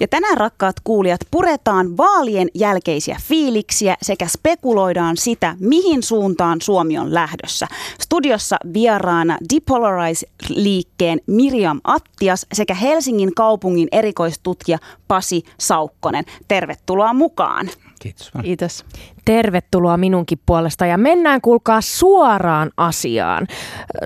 [0.00, 7.14] Ja tänään rakkaat kuulijat puretaan vaalien jälkeisiä fiiliksiä sekä spekuloidaan sitä, mihin suuntaan Suomi on
[7.14, 7.66] lähdössä.
[8.00, 16.24] Studiossa vieraana Depolarize-liikkeen Miriam Attias sekä Helsingin kaupungin erikoistutkija Pasi Saukkonen.
[16.48, 17.70] Tervetuloa mukaan.
[18.00, 18.30] Kiitos.
[18.42, 18.84] Kiitos.
[19.24, 23.46] Tervetuloa minunkin puolesta ja mennään kuulkaa suoraan asiaan.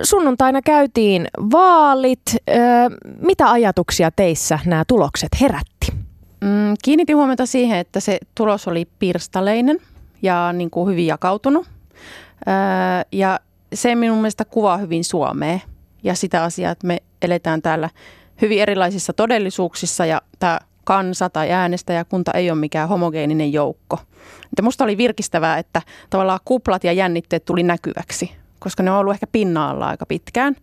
[0.03, 2.21] Sunnuntaina käytiin vaalit.
[3.21, 5.78] Mitä ajatuksia teissä nämä tulokset herätti?
[6.41, 9.79] Mm, kiinnitin huomiota siihen, että se tulos oli pirstaleinen
[10.21, 11.67] ja niin kuin hyvin jakautunut.
[12.47, 12.53] Öö,
[13.11, 13.39] ja
[13.73, 15.59] se minun mielestä kuvaa hyvin Suomea
[16.03, 17.89] ja sitä asiaa, että me eletään täällä
[18.41, 23.99] hyvin erilaisissa todellisuuksissa ja tämä kansa tai äänestäjäkunta ei ole mikään homogeeninen joukko.
[24.43, 29.13] Mutta musta oli virkistävää, että tavallaan kuplat ja jännitteet tuli näkyväksi, koska ne on ollut
[29.13, 30.55] ehkä pinna-alla aika pitkään.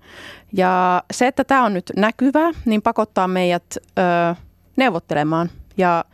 [0.53, 4.35] Ja se, että tämä on nyt näkyvää, niin pakottaa meidät ö,
[4.77, 6.05] neuvottelemaan ja,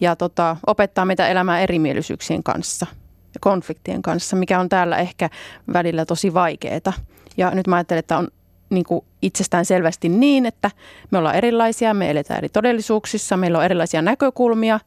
[0.00, 2.86] ja tota, opettaa meitä elämään erimielisyyksien kanssa
[3.34, 5.30] ja konfliktien kanssa, mikä on täällä ehkä
[5.72, 6.92] välillä tosi vaikeaa.
[7.36, 8.28] Ja nyt mä ajattelen, että on
[8.70, 10.70] niin kuin itsestään selvästi niin, että
[11.10, 14.80] me ollaan erilaisia, me eletään eri todellisuuksissa, meillä on erilaisia näkökulmia,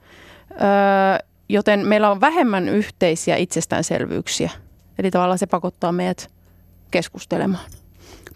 [1.49, 4.51] joten meillä on vähemmän yhteisiä itsestäänselvyyksiä.
[4.99, 6.29] Eli tavallaan se pakottaa meidät
[6.91, 7.65] keskustelemaan.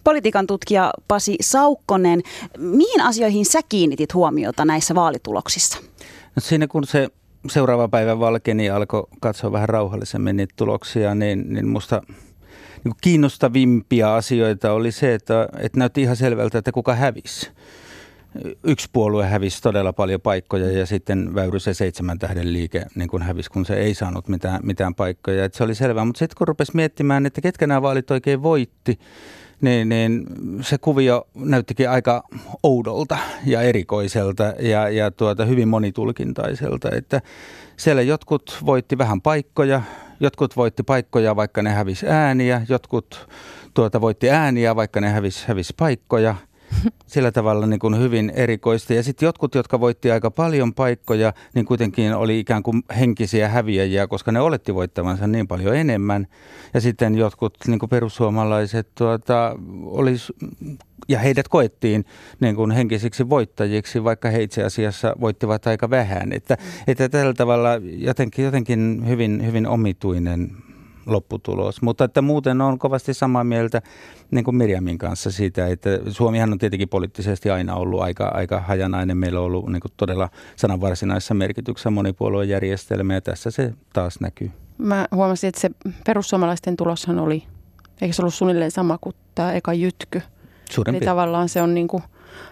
[0.08, 2.22] Politiikan tutkija Pasi Saukkonen,
[2.58, 5.77] mihin asioihin sä kiinnitit huomiota näissä vaalituloksissa?
[6.36, 7.08] No siinä kun se
[7.49, 12.02] seuraava päivä valkeni ja alkoi katsoa vähän rauhallisemmin niitä tuloksia, niin, niin musta
[12.83, 17.52] niin kiinnostavimpia asioita oli se, että, että näytti ihan selvältä, että kuka hävisi.
[18.64, 23.49] Yksi puolue hävisi todella paljon paikkoja ja sitten Väyrysen seitsemän tähden liike niin kun hävisi,
[23.49, 25.45] kun se ei saanut mitään, mitään paikkoja.
[25.45, 28.99] Että se oli selvää, mutta sitten kun rupesi miettimään, että ketkä nämä vaalit oikein voitti,
[29.61, 30.25] niin, niin
[30.61, 32.23] se kuvio näyttikin aika
[32.63, 36.89] oudolta ja erikoiselta ja, ja tuota, hyvin monitulkintaiselta.
[36.91, 37.21] Että
[37.77, 39.81] siellä jotkut voitti vähän paikkoja,
[40.19, 42.61] Jotkut voitti paikkoja, vaikka ne hävisi ääniä.
[42.69, 43.29] Jotkut
[43.73, 46.35] tuota, voitti ääniä, vaikka ne hävisi, hävisi paikkoja.
[47.08, 48.94] Sillä tavalla niin kuin hyvin erikoista.
[48.94, 54.08] Ja sitten jotkut, jotka voitti aika paljon paikkoja, niin kuitenkin oli ikään kuin henkisiä häviäjiä,
[54.08, 56.28] koska ne oletti voittavansa niin paljon enemmän.
[56.73, 60.33] Ja sitten jotkut niin kuin perussuomalaiset tuota, olisi
[61.08, 62.05] ja heidät koettiin
[62.39, 66.34] niin kuin henkisiksi voittajiksi, vaikka he itse asiassa voittivat aika vähän.
[66.34, 66.58] Että,
[66.88, 70.52] että tällä tavalla jotenkin, jotenkin hyvin, hyvin omituinen
[71.07, 71.81] lopputulos.
[71.81, 73.81] Mutta että muuten on kovasti samaa mieltä
[74.31, 79.17] niin kuin Mirjamin kanssa siitä, että Suomihan on tietenkin poliittisesti aina ollut aika, aika hajanainen.
[79.17, 84.51] Meillä on ollut niin kuin todella sanan varsinaisessa merkityksessä monipuoluejärjestelmä ja tässä se taas näkyy.
[84.77, 85.69] Mä huomasin, että se
[86.05, 87.43] perussuomalaisten tuloshan oli,
[88.01, 90.21] eikö se ollut suunnilleen sama kuin tämä eka jytky–
[90.69, 90.97] Suurempi.
[90.97, 92.03] Eli tavallaan se on niin kuin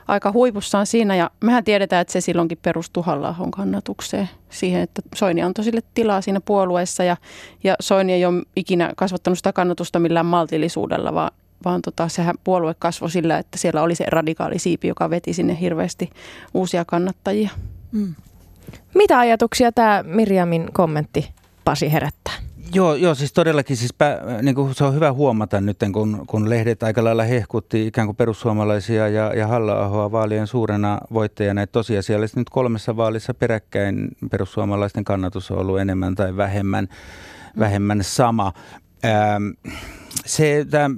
[0.07, 5.41] aika huipussaan siinä ja mehän tiedetään, että se silloinkin perustuu halla kannatukseen siihen, että Soini
[5.41, 7.18] antoi sille tilaa siinä puolueessa ja,
[7.63, 11.31] ja Soini ei ole ikinä kasvattanut sitä kannatusta millään maltillisuudella, vaan,
[11.66, 15.59] vaan tota, sehän puolue kasvoi sillä, että siellä oli se radikaali siipi, joka veti sinne
[15.59, 16.09] hirveästi
[16.53, 17.50] uusia kannattajia.
[17.91, 18.16] Mm.
[18.96, 21.29] Mitä ajatuksia tämä Mirjamin kommentti
[21.66, 22.44] Pasi herättää?
[22.74, 26.50] Joo, joo, siis todellakin siis pä, niin kuin se on hyvä huomata nyt, kun, kun
[26.50, 31.62] lehdet aika lailla hehkutti ikään kuin perussuomalaisia ja, ja halla vaalien suurena voittajana.
[31.62, 36.88] Että tosiasiallisesti nyt kolmessa vaalissa peräkkäin perussuomalaisten kannatus on ollut enemmän tai vähemmän,
[37.59, 38.53] vähemmän sama.
[39.06, 39.50] Ähm,
[40.26, 40.90] se, tämä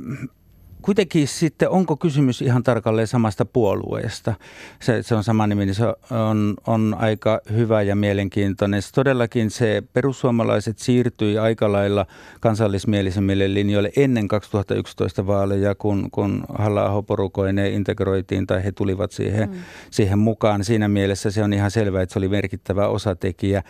[0.88, 4.34] kuitenkin sitten, onko kysymys ihan tarkalleen samasta puolueesta?
[4.82, 5.86] Se, se on sama nimi, niin se
[6.30, 8.82] on, on aika hyvä ja mielenkiintoinen.
[8.82, 12.06] Se todellakin se perussuomalaiset siirtyi aika lailla
[12.40, 19.56] kansallismielisemmille linjoille ennen 2011 vaaleja, kun, kun halla porukoineen integroitiin tai he tulivat siihen, mm.
[19.92, 20.64] siihen mukaan.
[20.64, 23.64] Siinä mielessä se on ihan selvää, että se oli merkittävä osatekijä.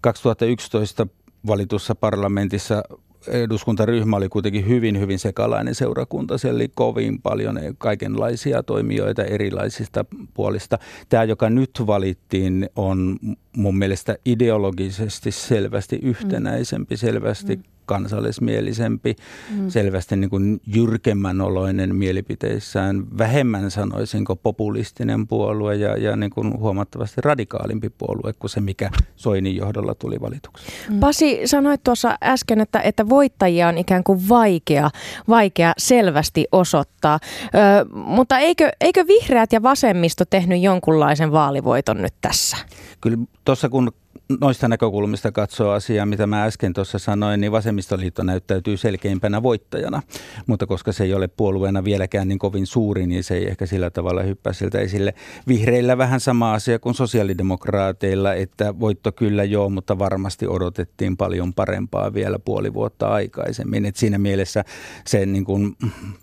[0.00, 1.06] 2011
[1.46, 2.82] valitussa parlamentissa
[3.28, 6.38] eduskuntaryhmä oli kuitenkin hyvin, hyvin sekalainen seurakunta.
[6.38, 10.04] Siellä oli kovin paljon kaikenlaisia toimijoita erilaisista
[10.34, 10.78] puolista.
[11.08, 13.16] Tämä, joka nyt valittiin, on
[13.56, 19.16] mun mielestä ideologisesti selvästi yhtenäisempi, selvästi mm kansallismielisempi,
[19.50, 19.68] mm.
[19.68, 27.20] selvästi niin kuin jyrkemmän oloinen mielipiteissään, vähemmän sanoisinko populistinen puolue ja, ja niin kuin huomattavasti
[27.20, 30.66] radikaalimpi puolue kuin se, mikä Soinin johdolla tuli valituksi.
[30.90, 31.00] Mm.
[31.00, 34.90] Pasi, sanoit tuossa äsken, että, että voittajia on ikään kuin vaikea,
[35.28, 42.56] vaikea selvästi osoittaa, Ö, mutta eikö, eikö vihreät ja vasemmisto tehnyt jonkunlaisen vaalivoiton nyt tässä?
[43.00, 43.92] Kyllä tuossa kun
[44.40, 50.02] noista näkökulmista katsoo asiaa, mitä mä äsken tuossa sanoin, niin vasemmistoliitto näyttäytyy selkeimpänä voittajana.
[50.46, 53.90] Mutta koska se ei ole puolueena vieläkään niin kovin suuri, niin se ei ehkä sillä
[53.90, 55.14] tavalla hyppää siltä esille.
[55.48, 62.14] Vihreillä vähän sama asia kuin sosiaalidemokraateilla, että voitto kyllä joo, mutta varmasti odotettiin paljon parempaa
[62.14, 63.86] vielä puoli vuotta aikaisemmin.
[63.86, 64.64] Et siinä mielessä
[65.06, 65.76] se niin kuin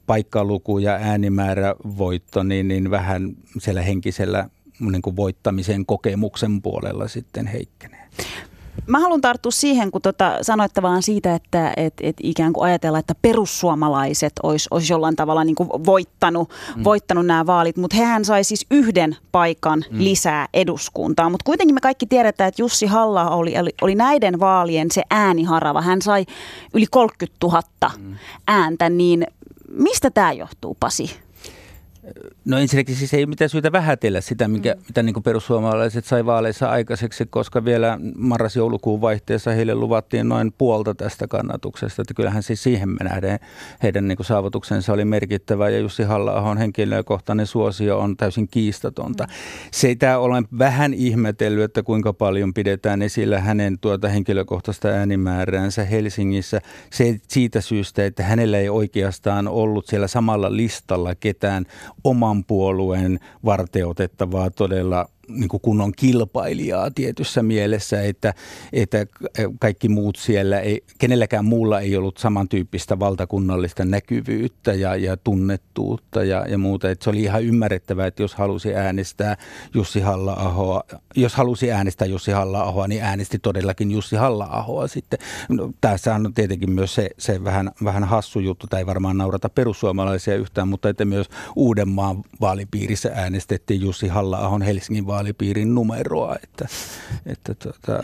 [0.06, 4.50] paikkaluku ja äänimäärä voitto, niin, niin vähän siellä henkisellä
[4.90, 8.08] niin kuin voittamisen kokemuksen puolella sitten heikkenee.
[8.88, 13.00] Mä haluan tarttua siihen, kun tota, sanoit tavallaan siitä, että et, et ikään kuin ajatella,
[13.00, 16.84] että perussuomalaiset olisi, olisi jollain tavalla niin kuin voittanut, mm.
[16.84, 19.98] voittanut nämä vaalit, mutta hehän sai siis yhden paikan mm.
[20.04, 21.30] lisää eduskuntaa.
[21.30, 25.82] Mutta kuitenkin me kaikki tiedetään, että Jussi halla oli, oli, oli näiden vaalien se ääniharava.
[25.82, 26.26] Hän sai
[26.74, 27.62] yli 30 000
[27.98, 28.16] mm.
[28.48, 29.28] ääntä, niin
[29.70, 31.12] mistä tämä johtuu, Pasi?
[32.46, 34.82] No ensinnäkin siis ei mitään syytä vähätellä sitä, mikä, mm.
[34.88, 41.28] mitä niin perussuomalaiset sai vaaleissa aikaiseksi, koska vielä marras-joulukuun vaihteessa heille luvattiin noin puolta tästä
[41.28, 42.02] kannatuksesta.
[42.02, 43.40] Että kyllähän siis siihen me nähdään,
[43.84, 49.24] heidän niin saavutuksensa oli merkittävä ja Jussi halla henkilökohtainen suosio on täysin kiistatonta.
[49.24, 49.30] Mm.
[49.72, 56.62] Sitä olen vähän ihmetellyt, että kuinka paljon pidetään esillä hänen tuota henkilökohtaista äänimääräänsä Helsingissä.
[56.94, 61.66] Se siitä syystä, että hänellä ei oikeastaan ollut siellä samalla listalla ketään
[62.04, 65.06] oman puolueen varteutettavaa todella
[65.36, 68.34] niin kuin kunnon kilpailijaa tietyssä mielessä, että,
[68.74, 69.06] että
[69.60, 76.46] kaikki muut siellä, ei, kenelläkään muulla ei ollut samantyyppistä valtakunnallista näkyvyyttä ja, ja tunnettuutta ja,
[76.48, 76.90] ja muuta.
[76.90, 79.38] Että se oli ihan ymmärrettävää, että jos halusi äänestää
[79.74, 80.84] Jussi halla
[81.16, 85.20] jos halusi äänestää Jussi halla niin äänesti todellakin Jussi halla sitten.
[85.50, 89.50] No, tässä on tietenkin myös se, se vähän, vähän hassu juttu, tai ei varmaan naurata
[89.50, 96.36] perussuomalaisia yhtään, mutta että myös Uudenmaan vaalipiirissä äänestettiin Jussi halla Helsingin vaalipiirissä vaalipiirin numeroa.
[96.44, 96.68] Että,
[97.26, 98.04] että tuota,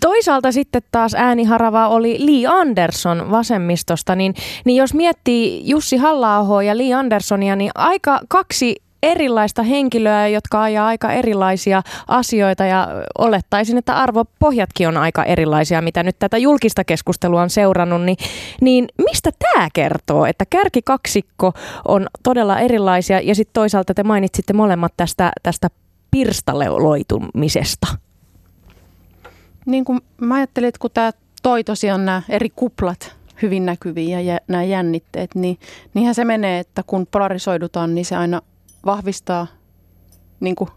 [0.00, 4.34] Toisaalta sitten taas ääniharava oli Lee Anderson vasemmistosta, niin,
[4.64, 10.86] niin jos miettii Jussi halla ja Lee Andersonia, niin aika kaksi erilaista henkilöä, jotka ajaa
[10.86, 17.42] aika erilaisia asioita ja olettaisin, että arvopohjatkin on aika erilaisia, mitä nyt tätä julkista keskustelua
[17.42, 18.16] on seurannut, niin,
[18.60, 21.52] niin mistä tämä kertoo, että kärkikaksikko
[21.88, 25.68] on todella erilaisia ja sitten toisaalta te mainitsitte molemmat tästä, tästä
[26.10, 27.86] pirstaleloitumisesta?
[29.66, 31.10] Niin kuin mä ajattelin, että kun tämä
[31.42, 35.58] toi tosiaan nämä eri kuplat hyvin näkyviä ja nämä jännitteet, niin
[35.94, 38.42] niinhän se menee, että kun polarisoidutaan, niin se aina
[38.86, 39.46] vahvistaa,
[40.40, 40.70] niin kuin,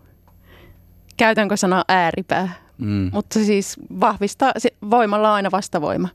[1.17, 3.09] käytänkö sanaa ääripää, mm.
[3.13, 4.53] mutta siis vahvistaa,
[4.89, 6.09] voimalla on aina vastavoima.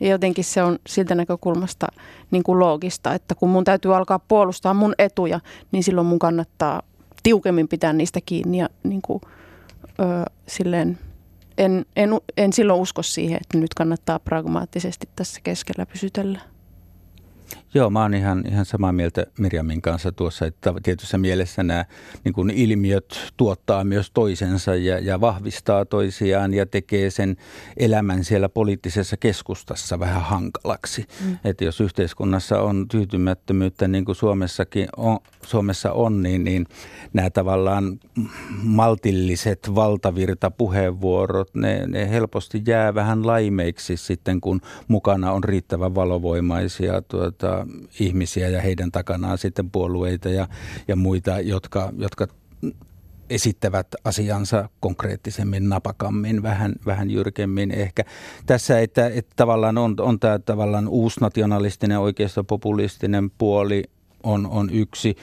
[0.00, 1.86] Ja jotenkin se on siltä näkökulmasta
[2.30, 5.40] niin kuin loogista, että kun mun täytyy alkaa puolustaa mun etuja,
[5.72, 6.82] niin silloin mun kannattaa
[7.22, 9.20] tiukemmin pitää niistä kiinni ja niin kuin,
[10.00, 10.98] ö, silleen,
[11.58, 16.40] en, en, en silloin usko siihen, että nyt kannattaa pragmaattisesti tässä keskellä pysytellä.
[17.74, 21.84] Joo, mä oon ihan, ihan samaa mieltä Mirjamin kanssa tuossa, että tietyssä mielessä nämä
[22.24, 27.36] niin kuin ilmiöt tuottaa myös toisensa ja, ja vahvistaa toisiaan ja tekee sen
[27.76, 31.06] elämän siellä poliittisessa keskustassa vähän hankalaksi.
[31.24, 31.38] Mm.
[31.44, 36.66] Että jos yhteiskunnassa on tyytymättömyyttä, niin kuin Suomessakin on, Suomessa on, niin, niin
[37.12, 38.00] nämä tavallaan
[38.62, 47.35] maltilliset valtavirtapuheenvuorot, ne, ne helposti jää vähän laimeiksi sitten, kun mukana on riittävän valovoimaisia tuota,
[48.00, 50.48] ihmisiä ja heidän takanaan sitten puolueita ja,
[50.88, 52.28] ja muita, jotka, jotka
[53.30, 58.04] esittävät asiansa konkreettisemmin, napakammin, vähän, vähän jyrkemmin ehkä.
[58.46, 63.84] Tässä, että, että tavallaan on, on tämä tavallaan uusnationalistinen, oikeistopopulistinen puoli
[64.26, 65.16] on, on yksi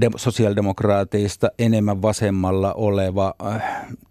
[0.00, 3.62] de, sosiaalidemokraateista enemmän vasemmalla oleva äh,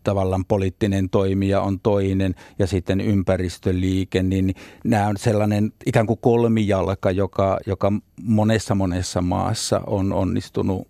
[0.03, 7.11] tavallaan poliittinen toimija on toinen ja sitten ympäristöliike, niin nämä on sellainen ikään kuin kolmijalka,
[7.11, 7.91] joka, joka
[8.23, 10.87] monessa monessa maassa on onnistunut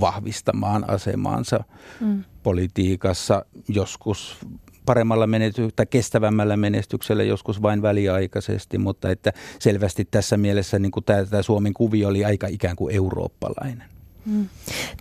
[0.00, 1.64] vahvistamaan asemaansa
[2.00, 2.24] mm.
[2.42, 4.38] politiikassa joskus
[4.86, 11.04] paremmalla menety- tai kestävämmällä menestyksellä joskus vain väliaikaisesti, mutta että selvästi tässä mielessä niin kuin
[11.04, 13.94] tämä, tämä Suomen kuvio oli aika ikään kuin eurooppalainen.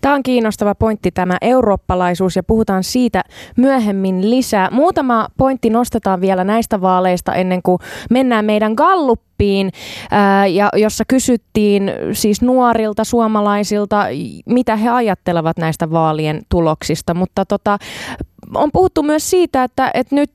[0.02, 3.24] Tämä on kiinnostava pointti, tämä eurooppalaisuus, ja puhutaan siitä
[3.58, 4.70] myöhemmin lisää.
[4.72, 9.72] Muutama pointti nostetaan vielä näistä vaaleista ennen kuin mennään meidän galluppiin,
[10.54, 14.06] ja jossa kysyttiin siis nuorilta suomalaisilta,
[14.46, 17.14] mitä he ajattelevat näistä vaalien tuloksista.
[17.14, 17.78] Mutta tota,
[18.56, 20.32] on puhuttu myös siitä, että, että nyt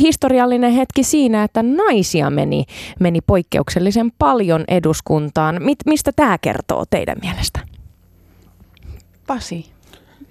[0.00, 2.64] historiallinen hetki siinä, että naisia meni,
[3.00, 5.62] meni poikkeuksellisen paljon eduskuntaan.
[5.62, 7.60] Mit, mistä tämä kertoo teidän mielestä?
[9.26, 9.73] Pasi,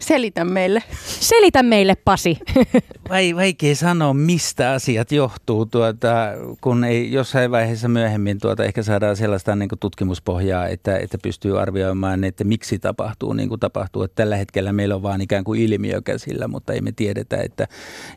[0.03, 0.83] selitä meille.
[1.19, 2.38] Selitä meille, Pasi.
[3.10, 6.15] Vai, vaikea sanoa, mistä asiat johtuu, tuota,
[6.62, 11.62] kun ei jossain vaiheessa myöhemmin tuota, ehkä saadaan sellaista niin kuin tutkimuspohjaa, että, että pystyy
[11.62, 14.03] arvioimaan, että miksi tapahtuu niin kuin tapahtuu.
[14.03, 17.67] Että tällä hetkellä meillä on vain ikään kuin ilmiö käsillä, mutta ei me tiedetä, että,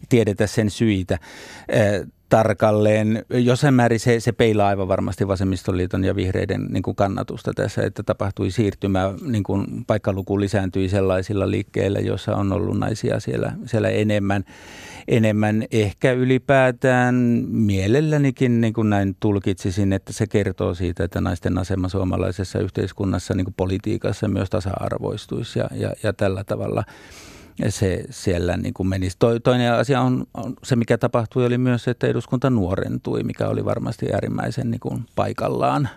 [0.08, 1.18] tiedetä sen syitä
[2.28, 3.24] tarkalleen.
[3.30, 8.02] Jossain määrin se, se peilaa aivan varmasti vasemmistoliiton ja vihreiden niin kuin kannatusta tässä, että
[8.02, 14.44] tapahtui siirtymä, niin kuin paikkaluku lisääntyi sellaisilla liikkeillä, joissa on ollut naisia siellä, siellä enemmän.
[15.08, 17.14] Enemmän ehkä ylipäätään
[17.48, 23.44] mielellänikin niin kuin näin tulkitsisin, että se kertoo siitä, että naisten asema suomalaisessa yhteiskunnassa niin
[23.44, 26.84] kuin politiikassa myös tasa-arvoistuisi ja, ja, ja tällä tavalla–
[27.68, 29.16] se siellä niin kuin menisi.
[29.42, 33.64] Toinen asia on, on se, mikä tapahtui, oli myös se, että eduskunta nuorentui, mikä oli
[33.64, 35.88] varmasti äärimmäisen niin kuin paikallaan.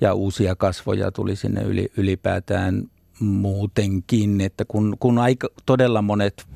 [0.00, 2.84] Ja uusia kasvoja tuli sinne yli, ylipäätään
[3.20, 6.46] muutenkin, että kun, kun aika, todella monet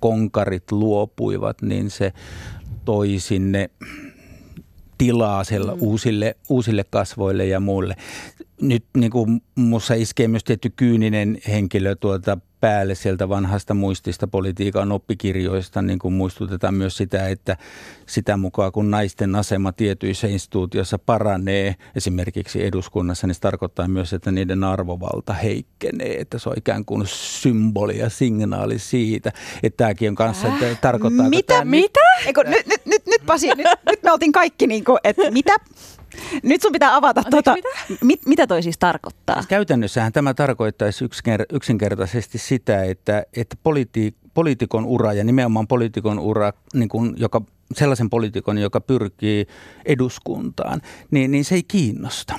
[0.00, 2.12] konkarit luopuivat, niin se
[2.84, 3.70] toi sinne
[4.98, 5.82] tilaa siellä mm.
[5.82, 7.96] uusille, uusille kasvoille ja muille.
[8.60, 14.92] Nyt niin kuin musta iskee myös tietty kyyninen henkilö tuolta päälle sieltä vanhasta muistista politiikan
[14.92, 17.56] oppikirjoista, niin kuin muistutetaan myös sitä, että
[18.06, 24.30] sitä mukaan kun naisten asema tietyissä instituutioissa paranee, esimerkiksi eduskunnassa, niin se tarkoittaa myös, että
[24.30, 30.14] niiden arvovalta heikkenee, että se on ikään kuin symboli ja signaali siitä, että tämäkin on
[30.14, 31.28] kanssa, että tarkoittaa...
[31.28, 31.54] Mitä?
[31.54, 32.00] Tämä, mitä?
[32.26, 35.54] Eikö, nyt, nyt, nyt, nyt Pasi, nyt, nyt me oltiin kaikki niin kuin, että mitä?
[36.42, 37.68] Nyt sun pitää avata, tuota, mitä?
[38.04, 39.36] Mit, mitä toi siis tarkoittaa?
[39.36, 41.04] Siis käytännössähän tämä tarkoittaisi
[41.52, 47.42] yksinkertaisesti sitä, että, että politi, poliitikon ura ja nimenomaan poliitikon ura, niin kuin, joka,
[47.74, 49.46] sellaisen poliitikon, joka pyrkii
[49.84, 52.34] eduskuntaan, niin, niin se ei kiinnosta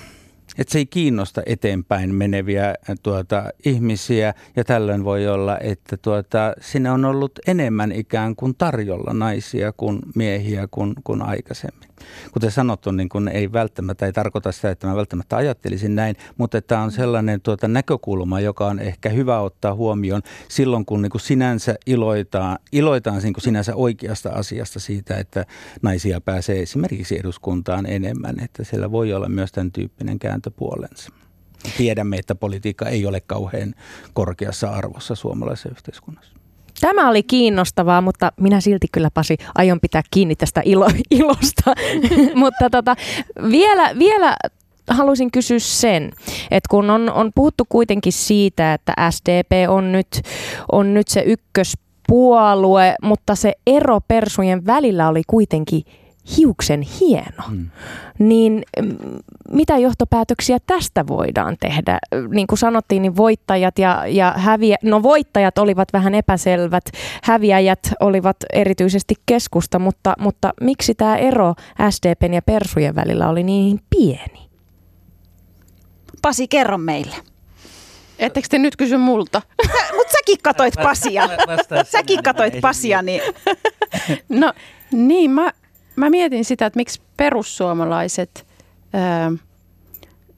[0.57, 6.91] että se ei kiinnosta eteenpäin meneviä tuota, ihmisiä ja tällöin voi olla, että tuota, sinne
[6.91, 11.89] on ollut enemmän ikään kuin tarjolla naisia kuin miehiä kuin, kuin aikaisemmin
[12.31, 16.61] kuten sanottu, niin kun ei välttämättä, ei tarkoita sitä, että mä välttämättä ajattelisin näin, mutta
[16.61, 21.21] tämä on sellainen tuota näkökulma, joka on ehkä hyvä ottaa huomioon silloin, kun niin kuin
[21.21, 25.45] sinänsä iloitaan, iloitaan niin kuin sinänsä oikeasta asiasta siitä, että
[25.81, 31.11] naisia pääsee esimerkiksi eduskuntaan enemmän, että siellä voi olla myös tämän tyyppinen kääntöpuolensa.
[31.77, 33.73] Tiedämme, että politiikka ei ole kauhean
[34.13, 36.42] korkeassa arvossa suomalaisessa yhteiskunnassa.
[36.81, 41.73] Tämä oli kiinnostavaa, mutta minä silti kyllä Pasi aion pitää kiinni tästä ilo, ilosta.
[42.35, 42.95] mutta tota,
[43.51, 44.35] vielä, vielä
[44.89, 46.11] haluaisin kysyä sen,
[46.51, 50.21] että kun on, on puhuttu kuitenkin siitä, että SDP on nyt,
[50.71, 55.83] on nyt se ykköspuolue, mutta se ero persujen välillä oli kuitenkin
[56.37, 57.43] hiuksen hieno.
[57.49, 57.69] Mm.
[58.19, 58.97] Niin mm,
[59.49, 61.99] mitä johtopäätöksiä tästä voidaan tehdä?
[62.29, 66.83] Niin kuin sanottiin, niin voittajat ja, ja häviä, no voittajat olivat vähän epäselvät,
[67.23, 71.53] häviäjät olivat erityisesti keskusta, mutta, mutta miksi tämä ero
[71.89, 74.49] SDPn ja Persujen välillä oli niin pieni?
[76.21, 77.15] Pasi, kerro meille.
[78.19, 79.41] Ettekö te nyt kysy multa?
[79.95, 81.29] Mutta säkin katoit Pasia.
[81.91, 83.21] säkin katoit Pasia, niin...
[84.29, 84.53] No
[84.91, 85.51] niin, mä
[85.95, 88.47] mä mietin sitä, että miksi perussuomalaiset,
[88.93, 89.31] ää,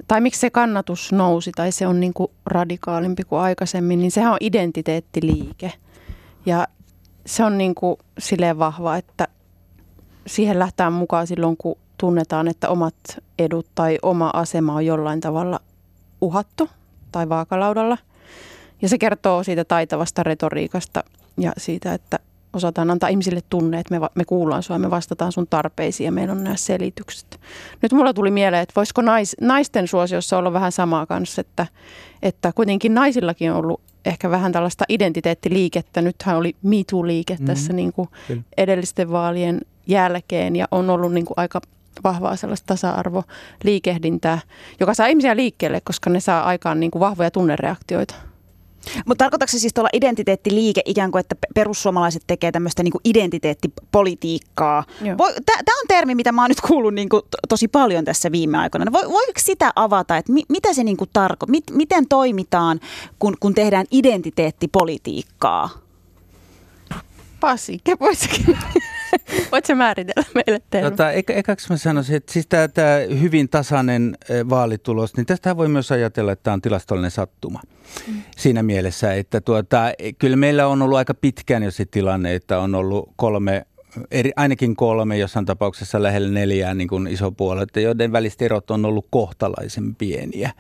[0.08, 4.32] tai miksi se kannatus nousi, tai se on niin kuin radikaalimpi kuin aikaisemmin, niin sehän
[4.32, 5.74] on identiteettiliike.
[6.46, 6.68] Ja
[7.26, 7.76] se on niin
[8.18, 9.28] silleen vahva, että
[10.28, 12.96] siihen lähtään mukaan silloin, kun tunnetaan, että omat
[13.40, 15.60] edut tai oma asema on jollain tavalla
[16.22, 16.70] uhattu
[17.12, 17.98] tai vaakalaudalla.
[18.82, 21.04] Ja se kertoo siitä taitavasta retoriikasta
[21.38, 22.20] ja siitä, että
[22.56, 26.32] osataan antaa ihmisille tunne, että me, me kuullaan sua, me vastataan sun tarpeisiin ja meillä
[26.32, 27.40] on nämä selitykset.
[27.82, 31.68] Nyt mulla tuli mieleen, että voisiko nais, naisten suosiossa olla vähän samaa kanssa, että,
[32.22, 36.02] että kuitenkin naisillakin on ollut ehkä vähän tällaista identiteettiliikettä.
[36.02, 37.46] Nythän oli Me Too-liike mm-hmm.
[37.46, 38.10] tässä niin kuin
[38.58, 41.62] edellisten vaalien jälkeen ja on ollut niin kuin aika
[42.04, 44.40] vahvaa sellaista tasa-arvoliikehdintää,
[44.80, 48.16] joka saa ihmisiä liikkeelle, koska ne saa aikaan niin kuin vahvoja tunnereaktioita.
[49.06, 54.84] Mutta tarkoitatko se siis tuolla identiteettiliike ikään kuin, että perussuomalaiset tekee tämmöistä niin identiteettipolitiikkaa?
[55.46, 58.92] Tämä on termi, mitä mä oon nyt kuullut niin kuin tosi paljon tässä viime aikoina.
[58.92, 61.52] Vo, voiko sitä avata, että mi, mitä se niin tarkoittaa?
[61.52, 62.80] Mit, miten toimitaan,
[63.20, 65.70] kun, kun tehdään identiteettipolitiikkaa?
[67.40, 67.80] Pasi,
[69.52, 70.90] voitko määritellä meille termi?
[70.90, 74.18] Tota, eikä, eikäks mä sanoisin, että siis tämä hyvin tasainen
[74.50, 77.60] vaalitulos, niin tästä voi myös ajatella, että tämä on tilastollinen sattuma.
[78.08, 78.22] Mm.
[78.38, 82.76] Siinä mielessä, että tuota, kyllä meillä on ollut aika pitkään jo se tilanne, että on
[82.76, 83.66] ollut kolme
[84.12, 88.86] eri, ainakin kolme, jossain tapauksessa lähellä neljää niin kuin iso puolue, joiden väliset erot on
[88.86, 90.52] ollut kohtalaisen pieniä.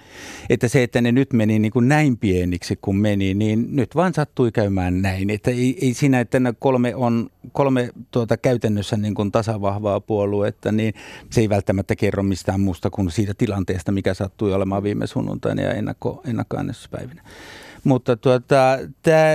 [0.50, 4.14] Että se, että ne nyt meni niin kuin näin pieniksi kuin meni, niin nyt vaan
[4.14, 5.30] sattui käymään näin.
[5.30, 10.72] Että ei, ei siinä, että nämä kolme on kolme tuota käytännössä niin kuin tasavahvaa puoluetta,
[10.72, 10.94] niin
[11.30, 15.74] se ei välttämättä kerro mistään muusta kuin siitä tilanteesta, mikä sattui olemaan viime sunnuntaina ja
[15.74, 17.22] ennakko, ennakkoäänestyspäivinä.
[17.86, 19.32] Mutta tuota, tämä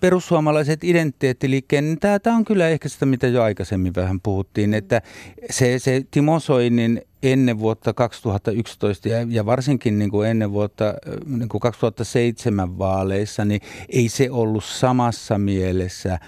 [0.00, 5.02] perussuomalaiset identiteettiliikkeen, niin tämä, tämä on kyllä ehkä sitä, mitä jo aikaisemmin vähän puhuttiin, että
[5.50, 10.94] se, se Timo Soinin ennen vuotta 2011 ja, ja varsinkin niin kuin ennen vuotta
[11.26, 16.18] niin kuin 2007 vaaleissa, niin ei se ollut samassa mielessä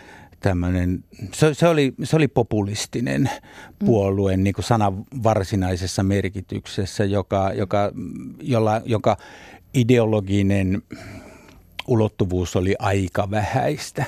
[0.41, 3.31] tämmöinen, se, se, oli, se oli populistinen
[3.79, 7.93] puolue niin kuin sanan varsinaisessa merkityksessä, joka, joka,
[8.43, 9.17] jolla, joka
[9.75, 10.83] ideologinen
[11.89, 14.05] ulottuvuus oli aika vähäistä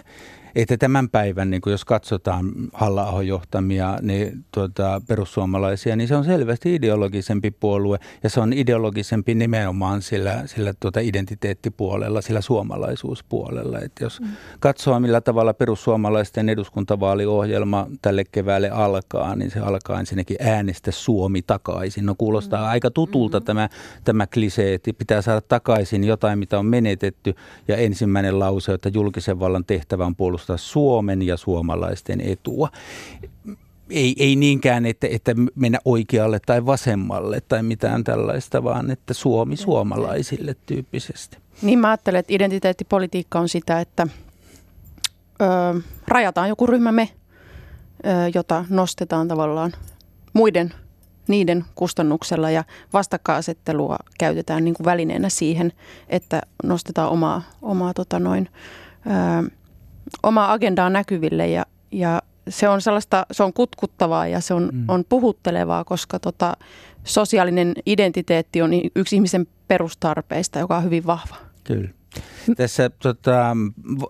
[0.56, 6.74] että tämän päivän, niin jos katsotaan halla johtamia niin, tuota, perussuomalaisia, niin se on selvästi
[6.74, 13.78] ideologisempi puolue ja se on ideologisempi nimenomaan sillä, sillä tuota identiteettipuolella, sillä suomalaisuuspuolella.
[13.78, 14.26] Että jos mm.
[14.60, 22.06] katsoo, millä tavalla perussuomalaisten eduskuntavaaliohjelma tälle keväälle alkaa, niin se alkaa ensinnäkin äänestä Suomi takaisin.
[22.06, 22.70] No kuulostaa mm.
[22.70, 23.44] aika tutulta mm.
[23.44, 23.68] tämä,
[24.04, 27.34] tämä klisee, että pitää saada takaisin jotain, mitä on menetetty
[27.68, 32.68] ja ensimmäinen lause, että julkisen vallan tehtävä on puolustaa puolustaa Suomen ja suomalaisten etua.
[33.90, 39.56] Ei, ei niinkään, että, että mennä oikealle tai vasemmalle tai mitään tällaista, vaan että Suomi
[39.56, 41.38] suomalaisille tyyppisesti.
[41.62, 44.06] Niin mä ajattelen, että identiteettipolitiikka on sitä, että
[45.42, 47.08] ö, rajataan joku ryhmä me,
[48.06, 49.72] ö, jota nostetaan tavallaan
[50.32, 50.74] muiden
[51.28, 55.72] niiden kustannuksella ja vastakkainasettelua käytetään niin kuin välineenä siihen,
[56.08, 58.48] että nostetaan omaa, omaa tota noin,
[59.06, 59.50] ö,
[60.22, 64.84] oma agendaa näkyville ja, ja se on sellaista, se on kutkuttavaa ja se on, mm.
[64.88, 66.56] on puhuttelevaa, koska tota,
[67.04, 71.36] sosiaalinen identiteetti on yksi ihmisen perustarpeista, joka on hyvin vahva.
[71.64, 71.88] Kyllä.
[72.56, 73.56] Tässä tota,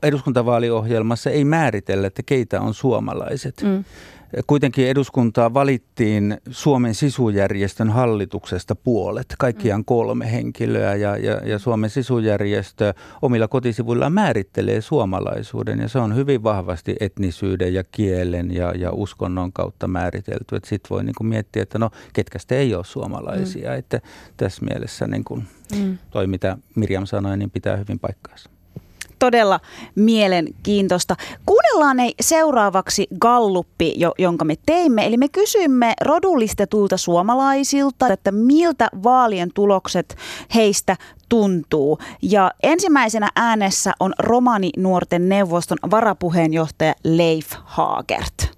[0.02, 3.62] eduskuntavaaliohjelmassa ei määritellä, että keitä on suomalaiset.
[3.62, 3.84] Mm.
[4.46, 12.94] Kuitenkin eduskuntaa valittiin Suomen sisujärjestön hallituksesta puolet, kaikkiaan kolme henkilöä ja, ja, ja Suomen sisujärjestö
[13.22, 19.52] omilla kotisivuillaan määrittelee suomalaisuuden ja se on hyvin vahvasti etnisyyden ja kielen ja, ja uskonnon
[19.52, 20.60] kautta määritelty.
[20.64, 23.78] Sitten voi niin kuin miettiä, että no ketkä ei ole suomalaisia, mm.
[23.78, 24.00] että
[24.36, 25.44] tässä mielessä niin kuin
[25.76, 25.98] mm.
[26.10, 28.55] toi mitä Mirjam sanoi, niin pitää hyvin paikkaansa
[29.18, 29.60] todella
[29.94, 31.14] mielenkiintoista.
[31.46, 35.06] Kuunnellaan seuraavaksi galluppi, jonka me teimme.
[35.06, 40.16] Eli me kysymme rodullistetulta suomalaisilta, että miltä vaalien tulokset
[40.54, 40.96] heistä
[41.28, 41.98] tuntuu.
[42.22, 48.56] Ja ensimmäisenä äänessä on Romani Nuorten neuvoston varapuheenjohtaja Leif Haagert.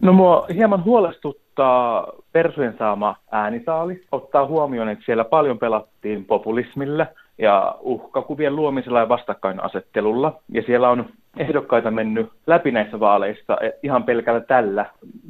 [0.00, 4.04] No mua hieman huolestuttaa Persujen saama äänisaali.
[4.12, 7.06] Ottaa huomioon, että siellä paljon pelattiin populismille–
[7.38, 10.32] ja uhkakuvien luomisella ja vastakkainasettelulla.
[10.52, 14.86] Ja siellä on ehdokkaita mennyt läpi näissä vaaleissa ihan pelkällä tällä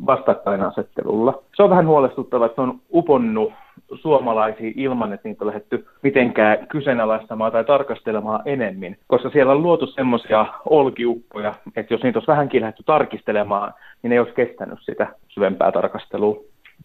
[0.06, 1.42] vastakkainasettelulla.
[1.54, 3.52] Se on vähän huolestuttavaa, että se on uponnut
[3.94, 9.86] suomalaisia ilman, että niitä on lähdetty mitenkään kyseenalaistamaan tai tarkastelemaan enemmän, koska siellä on luotu
[9.86, 15.06] semmoisia olkiukkoja, että jos niitä olisi vähänkin lähdetty tarkistelemaan, niin ne ei olisi kestänyt sitä
[15.28, 16.40] syvempää tarkastelua.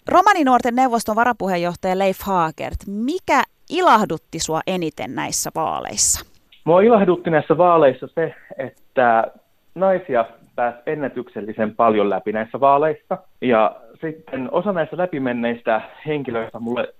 [0.08, 6.26] Romaninuorten neuvoston varapuheenjohtaja Leif Haagert, mikä ilahdutti sua eniten näissä vaaleissa?
[6.64, 9.32] Mua ilahdutti näissä vaaleissa se, että
[9.76, 13.18] naisia pääsi ennätyksellisen paljon läpi näissä vaaleissa.
[13.42, 16.94] Ja sitten osa näistä läpimenneistä henkilöistä mulle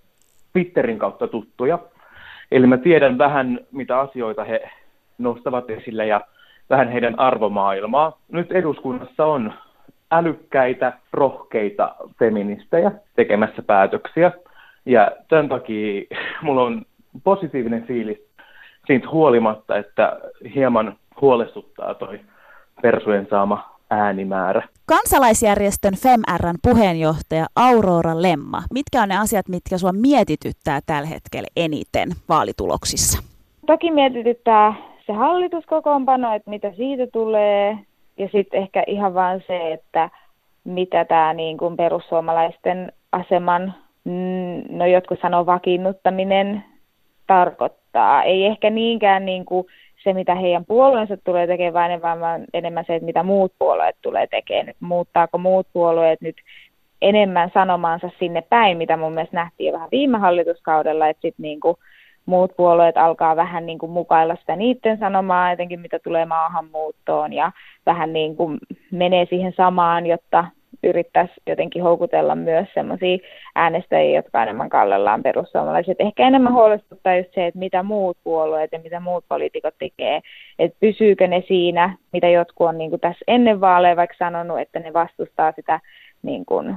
[0.54, 1.80] Twitterin kautta tuttuja.
[2.52, 4.70] Eli mä tiedän vähän, mitä asioita he
[5.18, 6.22] nostavat esille ja
[6.70, 8.18] vähän heidän arvomaailmaa.
[8.32, 9.54] Nyt eduskunnassa on
[10.18, 14.32] älykkäitä, rohkeita feministejä tekemässä päätöksiä.
[14.86, 16.02] Ja tämän takia
[16.42, 16.86] mulla on
[17.24, 18.18] positiivinen fiilis
[18.88, 20.20] siitä huolimatta, että
[20.56, 22.20] hieman huolestuttaa toi
[22.82, 24.68] Persujen saama äänimäärä.
[24.86, 32.10] Kansalaisjärjestön FemRn puheenjohtaja Aurora Lemma, mitkä on ne asiat, mitkä sinua mietityttää tällä hetkellä eniten
[32.30, 33.24] vaalituloksissa?
[33.68, 34.74] Toki mietityttää
[35.06, 37.78] se hallituskokoonpano, että mitä siitä tulee,
[38.18, 40.10] ja sitten ehkä ihan vaan se, että
[40.64, 43.74] mitä tämä niin kuin perussuomalaisten aseman,
[44.04, 46.64] mm, no jotkut sanoo vakiinnuttaminen,
[47.28, 48.24] tarkoittaa.
[48.24, 49.68] Ei ehkä niinkään niin kuin
[50.04, 54.76] se, mitä heidän puolueensa tulee tekemään, vaan enemmän se, että mitä muut puolueet tulee tekemään.
[54.80, 56.36] Muuttaako muut puolueet nyt
[57.02, 61.60] enemmän sanomaansa sinne päin, mitä mun mielestä nähtiin jo vähän viime hallituskaudella, että sitten niin
[61.60, 61.78] kuin
[62.26, 67.52] muut puolueet alkaa vähän niin kuin mukailla sitä niiden sanomaa, etenkin mitä tulee maahanmuuttoon ja
[67.86, 68.60] vähän niin kuin
[68.92, 70.46] menee siihen samaan, jotta
[70.84, 73.18] yrittäisi jotenkin houkutella myös sellaisia
[73.56, 75.98] äänestäjiä, jotka enemmän kallellaan perussuomalaiset.
[76.00, 80.22] Ehkä enemmän huolestuttaa just se, että mitä muut puolueet ja mitä muut poliitikot tekee,
[80.60, 84.80] että pysyykö ne siinä, mitä jotkut on niin kuin tässä ennen vaaleja vaikka sanonut, että
[84.80, 85.80] ne vastustaa sitä
[86.24, 86.76] niin kuin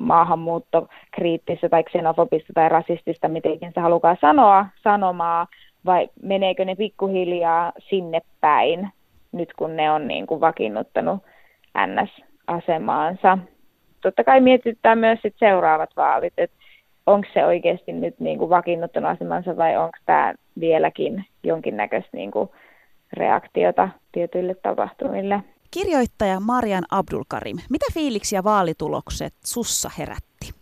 [0.00, 5.46] maahanmuuttokriittistä tai xenofobista tai rasistista, miten se halukaa sanoa, sanomaa,
[5.86, 8.88] vai meneekö ne pikkuhiljaa sinne päin,
[9.32, 11.22] nyt kun ne on niin kuin vakiinnuttanut
[11.86, 13.38] NS-asemaansa.
[14.02, 16.56] Totta kai mietitään myös sit seuraavat vaalit, että
[17.06, 22.50] onko se oikeasti nyt niin kuin vakiinnuttanut asemansa vai onko tämä vieläkin jonkinnäköistä niin kuin
[23.12, 25.40] reaktiota tietyille tapahtumille.
[25.74, 30.54] Kirjoittaja Marian Abdulkarim, mitä fiiliksiä vaalitulokset sussa herätti?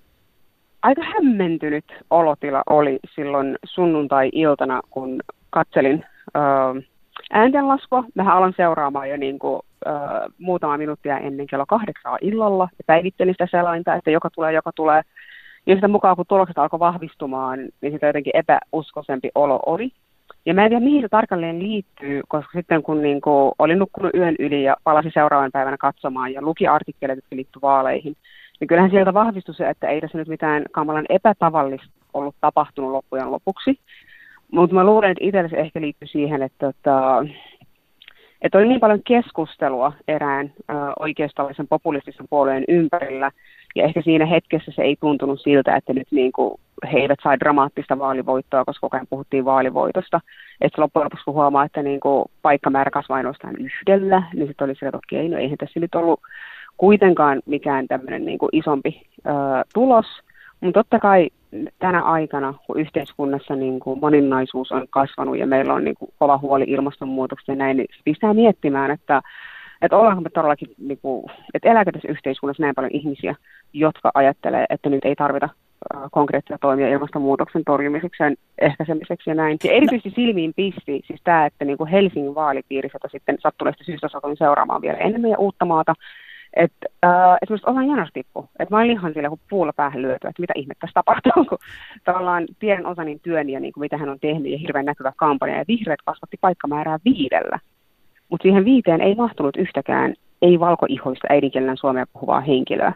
[0.82, 6.04] Aika hämmentynyt olotila oli silloin sunnuntai-iltana, kun katselin
[7.32, 8.04] ääntenlaskua.
[8.14, 9.94] Mähän aloin seuraamaan jo niin kuin, äh,
[10.38, 15.02] muutama minuuttia ennen kello kahdeksaa illalla ja päivittelin sitä selainta, että joka tulee, joka tulee.
[15.66, 19.92] Ja sitä mukaan, kun tulokset alkoi vahvistumaan, niin sitä jotenkin epäuskoisempi olo oli.
[20.46, 24.14] Ja mä en tiedä, mihin se tarkalleen liittyy, koska sitten kun niin kuin, olin nukkunut
[24.14, 28.16] yön yli ja palasin seuraavan päivänä katsomaan ja luki artikkeleita, jotka liittyivät vaaleihin,
[28.60, 33.30] niin kyllähän sieltä vahvistui se, että ei tässä nyt mitään kamalan epätavallista ollut tapahtunut loppujen
[33.30, 33.78] lopuksi.
[34.52, 36.92] Mutta mä luulen, että itselle se ehkä liittyy siihen, että, että,
[38.42, 43.30] että oli niin paljon keskustelua erään ö, oikeistolaisen populistisen puolueen ympärillä,
[43.74, 46.60] ja ehkä siinä hetkessä se ei tuntunut siltä, että nyt niin kuin
[46.92, 50.20] he eivät saa dramaattista vaalivoittoa, koska koko ajan puhuttiin vaalivoitosta.
[50.60, 54.74] Että loppujen lopuksi kun huomaa, että niin kuin paikkamäärä kasvaa ainoastaan yhdellä, niin sitten oli
[54.74, 56.20] se, että okei, no eihän tässä nyt ollut
[56.76, 59.30] kuitenkaan mikään tämmöinen niin kuin isompi ö,
[59.74, 60.06] tulos.
[60.60, 61.30] Mutta totta kai
[61.78, 66.38] tänä aikana, kun yhteiskunnassa niin kuin moninaisuus on kasvanut ja meillä on niin kuin kova
[66.38, 69.22] huoli ilmastonmuutoksesta ja näin, niin pistää miettimään, että
[69.82, 73.34] että ollaanko me todellakin, niin kuin, että elääkö tässä yhteiskunnassa näin paljon ihmisiä,
[73.72, 75.48] jotka ajattelee, että nyt ei tarvita
[76.10, 79.58] konkreettisia toimia ilmastonmuutoksen torjumiseksi ja ehkäisemiseksi ja näin.
[79.64, 84.08] Ja erityisesti silmiin pisti siis tämä, että niin kuin Helsingin vaalipiirissä, jota sitten sattuneesta syystä
[84.08, 85.94] satuin seuraamaan vielä enemmän ja uutta maata,
[86.56, 87.10] että äh,
[87.42, 88.48] esimerkiksi Osan Janos tippu.
[88.58, 91.58] Että mä olin ihan sillä kun puulla päähän lyöty, että mitä ihmettä tässä tapahtuu, kun
[92.04, 95.58] tavallaan pienen Osanin työn ja niin kuin mitä hän on tehnyt ja hirveän näkyvä kampanja.
[95.58, 97.58] Ja vihreät kasvatti paikkamäärää viidellä.
[98.28, 102.92] Mutta siihen viiteen ei mahtunut yhtäkään ei-valkoihoista äidinkielellä suomea puhuvaa henkilöä.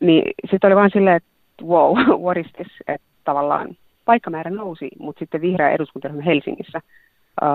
[0.00, 1.28] Niin sitten oli vain silleen, että
[1.66, 2.72] wow, what is this?
[2.88, 6.80] Että tavallaan paikkamäärä nousi, mutta sitten vihreä eduskuntaryhmä Helsingissä
[7.42, 7.48] uh,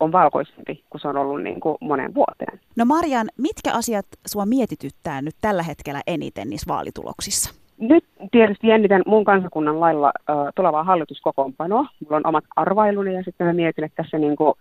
[0.00, 2.60] on valkoisempi kuin se on ollut niin kuin moneen vuoteen.
[2.76, 7.54] No Marian, mitkä asiat sua mietityttää nyt tällä hetkellä eniten niissä vaalituloksissa?
[7.78, 11.86] Nyt tietysti jännitän mun kansakunnan lailla uh, tulevaa hallituskokoonpanoa.
[12.00, 14.54] Mulla on omat arvailuni ja sitten mä mietin, että tässä niin kuin,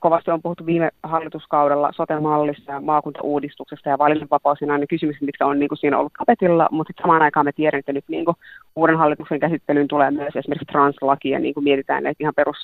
[0.00, 5.58] kovasti on puhuttu viime hallituskaudella sote-mallissa ja maakuntauudistuksesta ja valinnanvapaus ja ne kysymykset, mitkä on
[5.58, 8.36] niin kuin siinä ollut tapetilla, mutta sitten samaan aikaan me tiedän, että nyt niin kuin
[8.76, 12.56] uuden hallituksen käsittelyyn tulee myös esimerkiksi translaki ja niin kuin mietitään näitä ihan perus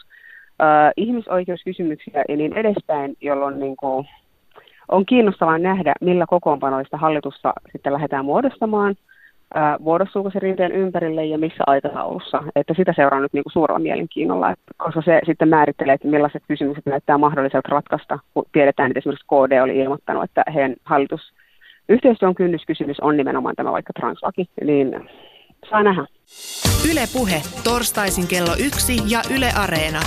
[0.63, 4.09] äh, ihmisoikeuskysymyksiä ja niin edespäin, jolloin niin kuin
[4.89, 8.95] on kiinnostavaa nähdä, millä kokoonpanoista hallitusta sitten lähdetään muodostamaan–
[9.79, 12.43] muodostuuko se rinteen ympärille ja missä aikataulussa.
[12.57, 16.87] Että sitä seuraa nyt niinku suurella mielenkiinnolla, että koska se sitten määrittelee, että millaiset kysymykset
[16.87, 21.21] näyttää mahdolliselta ratkaista, kun tiedetään, että esimerkiksi KD oli ilmoittanut, että heidän hallitus
[21.89, 25.09] yhteistyön kynnyskysymys on nimenomaan tämä vaikka translaki, niin
[25.71, 26.07] saa nähdä.
[26.91, 30.01] Yle Puhe, torstaisin kello yksi ja Yle Areena.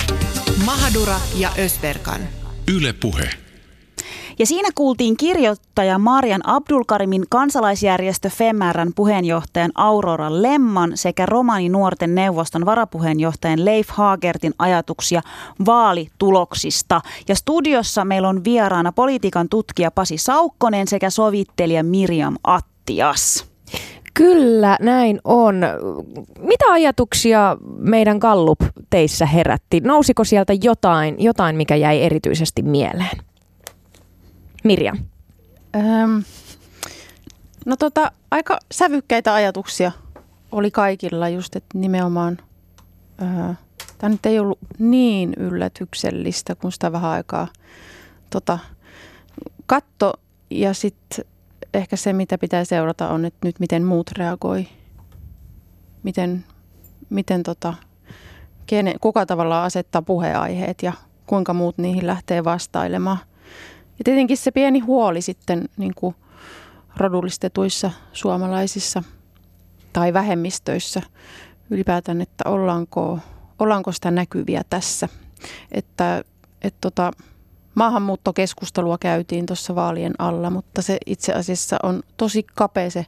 [0.66, 2.20] Mahadura ja Ösberkan.
[2.76, 3.41] Yle Puhe.
[4.42, 12.66] Ja siinä kuultiin kirjoittaja Marian Abdulkarimin kansalaisjärjestö FEMRn puheenjohtajan Aurora Lemman sekä Romani nuorten neuvoston
[12.66, 15.22] varapuheenjohtajan Leif Haagertin ajatuksia
[15.66, 17.00] vaalituloksista.
[17.28, 23.46] Ja studiossa meillä on vieraana politiikan tutkija Pasi Saukkonen sekä sovittelija Miriam Attias.
[24.14, 25.60] Kyllä, näin on.
[26.38, 29.80] Mitä ajatuksia meidän Gallup teissä herätti?
[29.80, 33.31] Nousiko sieltä jotain, jotain mikä jäi erityisesti mieleen?
[34.64, 34.98] Mirjam?
[35.76, 36.22] Öm,
[37.66, 39.92] no tota, aika sävykkäitä ajatuksia
[40.52, 42.38] oli kaikilla just, että nimenomaan
[43.98, 47.48] tämä nyt ei ollut niin yllätyksellistä, kun sitä vähän aikaa
[48.30, 48.58] tota,
[49.66, 50.12] katto.
[50.50, 51.24] Ja sitten
[51.74, 54.68] ehkä se, mitä pitää seurata, on, että nyt miten muut reagoi.
[56.02, 56.44] Miten,
[57.10, 57.74] miten tota,
[58.66, 60.92] kene, kuka tavallaan asettaa puheenaiheet ja
[61.26, 63.18] kuinka muut niihin lähtee vastailemaan.
[64.02, 66.14] Ja tietenkin se pieni huoli sitten niin kuin
[66.96, 69.02] rodullistetuissa suomalaisissa
[69.92, 71.02] tai vähemmistöissä
[71.70, 73.18] ylipäätään, että ollaanko,
[73.58, 75.08] ollaanko sitä näkyviä tässä.
[75.72, 76.24] Että,
[76.62, 77.12] että tota,
[77.74, 83.06] maahanmuuttokeskustelua käytiin tuossa vaalien alla, mutta se itse asiassa on tosi kapea se,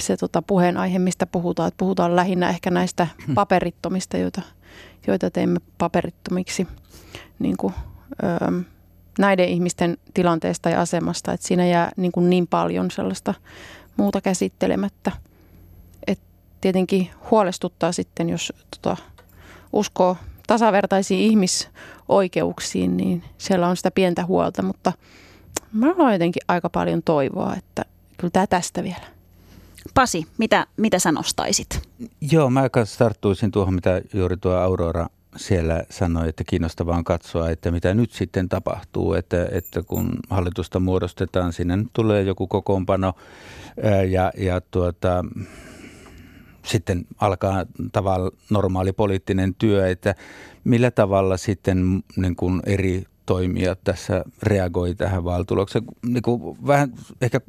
[0.00, 1.68] se tota puheenaihe, mistä puhutaan.
[1.68, 3.34] Että puhutaan lähinnä ehkä näistä hmm.
[3.34, 4.42] paperittomista, joita,
[5.06, 6.68] joita teemme paperittomiksi
[7.38, 7.74] niin kuin,
[8.22, 8.62] öö,
[9.18, 11.32] näiden ihmisten tilanteesta ja asemasta.
[11.32, 13.34] Että siinä jää niin, kuin niin paljon sellaista
[13.96, 15.12] muuta käsittelemättä.
[16.06, 16.20] Et
[16.60, 18.96] tietenkin huolestuttaa sitten, jos tota,
[19.72, 24.92] uskoo tasavertaisiin ihmisoikeuksiin, niin siellä on sitä pientä huolta, mutta
[25.72, 27.84] mä olen jotenkin aika paljon toivoa, että
[28.16, 29.06] kyllä tämä tästä vielä.
[29.94, 31.88] Pasi, mitä, mitä sä nostaisit?
[32.32, 32.62] Joo, mä
[32.98, 38.12] tarttuisin tuohon, mitä juuri tuo Aurora siellä sanoi, että kiinnostavaa on katsoa, että mitä nyt
[38.12, 43.12] sitten tapahtuu, että, että kun hallitusta muodostetaan, sinne nyt tulee joku kokoonpano
[44.08, 45.24] ja, ja tuota,
[46.64, 50.14] sitten alkaa tavalla normaali poliittinen työ, että
[50.64, 55.84] millä tavalla sitten niin kuin eri toimijat tässä reagoi tähän vaaltulokseen.
[56.06, 57.40] Niin kuin vähän ehkä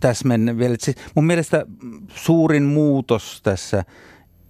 [0.00, 0.76] täsmennä vielä.
[0.78, 1.66] Siis mun mielestä
[2.14, 3.84] suurin muutos tässä–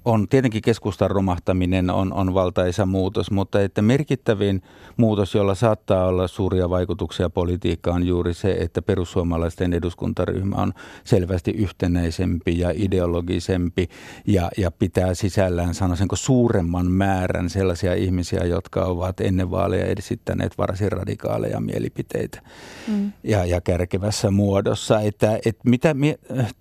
[0.09, 4.63] on tietenkin keskustan romahtaminen on, on valtaisa muutos, mutta että merkittävin
[4.97, 10.73] muutos, jolla saattaa olla suuria vaikutuksia politiikkaan, on juuri se, että perussuomalaisten eduskuntaryhmä on
[11.05, 13.89] selvästi yhtenäisempi ja ideologisempi
[14.27, 20.93] ja, ja pitää sisällään sanoisinko suuremman määrän sellaisia ihmisiä, jotka ovat ennen vaaleja esittäneet varsin
[20.93, 22.43] radikaaleja mielipiteitä
[22.89, 23.13] mm.
[23.25, 25.01] ja, ja kärkevässä muodossa.
[25.01, 25.95] Että, että mitä,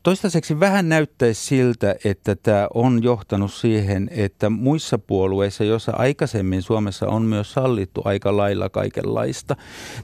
[0.04, 6.62] toistaiseksi vähän näyttäisi siltä, että tämä on johtanut johtanut siihen, että muissa puolueissa, joissa aikaisemmin
[6.62, 9.56] Suomessa on myös sallittu aika lailla kaikenlaista,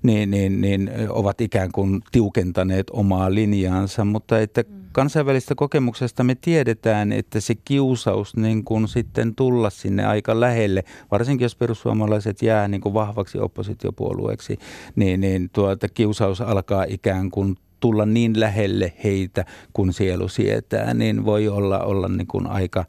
[0.04, 4.84] niin, niin, niin ovat ikään kuin tiukentaneet omaa linjaansa, mutta että mm.
[4.92, 11.46] kansainvälistä kokemuksesta me tiedetään, että se kiusaus niin kuin sitten tulla sinne aika lähelle, varsinkin
[11.46, 14.58] jos perussuomalaiset jää niin kuin vahvaksi oppositiopuolueeksi,
[14.96, 21.26] niin, niin tuota, kiusaus alkaa ikään kuin tulla niin lähelle heitä, kun sielu sietää, niin
[21.26, 22.86] voi olla, olla niin kuin aika,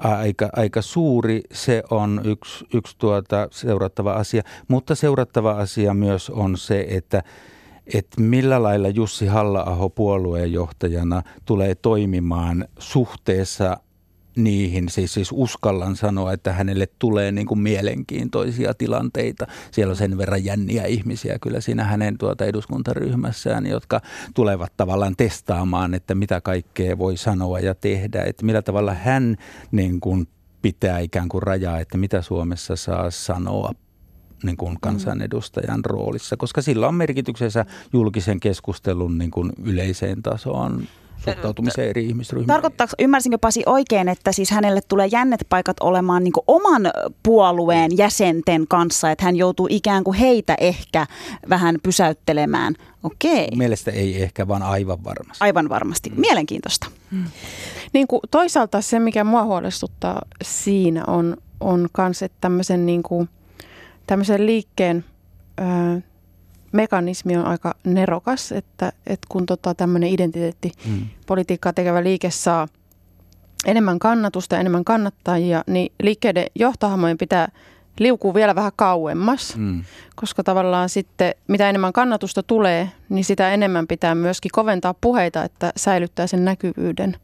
[0.00, 1.40] aika, aika suuri.
[1.52, 7.22] Se on yksi, yksi tuota seurattava asia, mutta seurattava asia myös on se, että
[7.94, 13.76] että millä lailla Jussi halla puolueenjohtajana tulee toimimaan suhteessa
[14.36, 19.46] niihin, siis, siis uskallan sanoa, että hänelle tulee niin kuin mielenkiintoisia tilanteita.
[19.70, 24.00] Siellä on sen verran jänniä ihmisiä kyllä siinä hänen tuota eduskuntaryhmässään, jotka
[24.34, 29.36] tulevat tavallaan testaamaan, että mitä kaikkea voi sanoa ja tehdä, että millä tavalla hän
[29.72, 30.28] niin kuin
[30.62, 33.72] pitää ikään kuin rajaa, että mitä Suomessa saa sanoa
[34.42, 40.82] niin kuin kansanedustajan roolissa, koska sillä on merkityksensä julkisen keskustelun niin kuin yleiseen tasoon
[41.24, 42.46] suhtautumiseen eri ihmisryhmiin.
[42.46, 46.82] Tarkoittaako, ymmärsinkö Pasi oikein, että siis hänelle tulee jännet paikat olemaan niin oman
[47.22, 51.06] puolueen jäsenten kanssa, että hän joutuu ikään kuin heitä ehkä
[51.48, 52.74] vähän pysäyttelemään?
[53.02, 53.48] Okei.
[53.56, 55.44] Mielestä ei ehkä, vaan aivan varmasti.
[55.44, 56.10] Aivan varmasti.
[56.10, 56.20] Mm.
[56.20, 56.86] Mielenkiintoista.
[57.10, 57.24] Hmm.
[57.92, 63.28] Niin kuin toisaalta se, mikä mua huolestuttaa siinä on, on kans, että tämmöisen, niin kuin,
[64.06, 65.04] tämmöisen liikkeen
[65.60, 65.62] ö,
[66.72, 72.68] mekanismi on aika nerokas, että, että kun tota tämmöinen identiteettipolitiikkaa tekevä liike saa
[73.66, 77.48] enemmän kannatusta, enemmän kannattajia, niin liikkeiden johtohahmojen pitää
[77.98, 79.84] liukuu vielä vähän kauemmas, mm.
[80.16, 85.72] koska tavallaan sitten mitä enemmän kannatusta tulee, niin sitä enemmän pitää myöskin koventaa puheita, että
[85.76, 87.16] säilyttää sen näkyvyyden.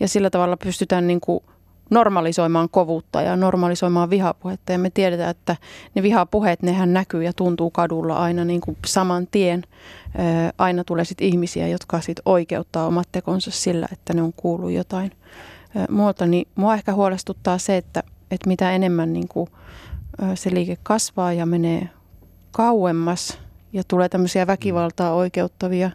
[0.00, 1.44] Ja sillä tavalla pystytään niin kuin
[1.90, 4.72] normalisoimaan kovuutta ja normalisoimaan vihapuhetta.
[4.72, 5.56] Ja me tiedetään, että
[5.94, 9.62] ne vihapuheet, nehän näkyy ja tuntuu kadulla aina niin kuin saman tien.
[10.58, 15.12] Aina tulee sitten ihmisiä, jotka sitten oikeuttaa omat tekonsa sillä, että ne on kuullut jotain
[15.90, 16.26] muuta.
[16.26, 19.48] Niin mua ehkä huolestuttaa se, että, että mitä enemmän niin kuin
[20.34, 21.88] se liike kasvaa ja menee
[22.50, 23.38] kauemmas
[23.72, 25.90] ja tulee tämmöisiä väkivaltaa oikeuttavia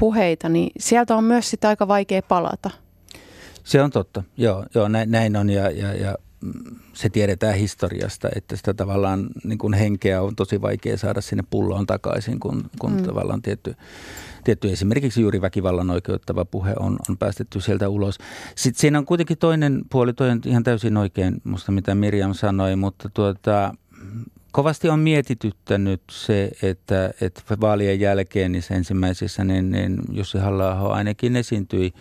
[0.00, 2.70] puheita, niin sieltä on myös sitä aika vaikea palata–
[3.66, 6.14] se on totta, joo, joo näin, näin on ja, ja, ja
[6.92, 11.86] se tiedetään historiasta, että sitä tavallaan niin kuin henkeä on tosi vaikea saada sinne pulloon
[11.86, 13.02] takaisin, kun, kun mm.
[13.02, 13.74] tavallaan tietty,
[14.44, 18.18] tietty esimerkiksi juuri väkivallan oikeuttava puhe on, on päästetty sieltä ulos.
[18.54, 22.76] Sitten siinä on kuitenkin toinen puoli, toi on ihan täysin oikein musta mitä Miriam sanoi,
[22.76, 23.74] mutta tuota,
[24.52, 31.36] kovasti on mietityttänyt se, että, että vaalien jälkeen niissä ensimmäisissä, niin, niin Jussi halla ainakin
[31.36, 31.92] esiintyi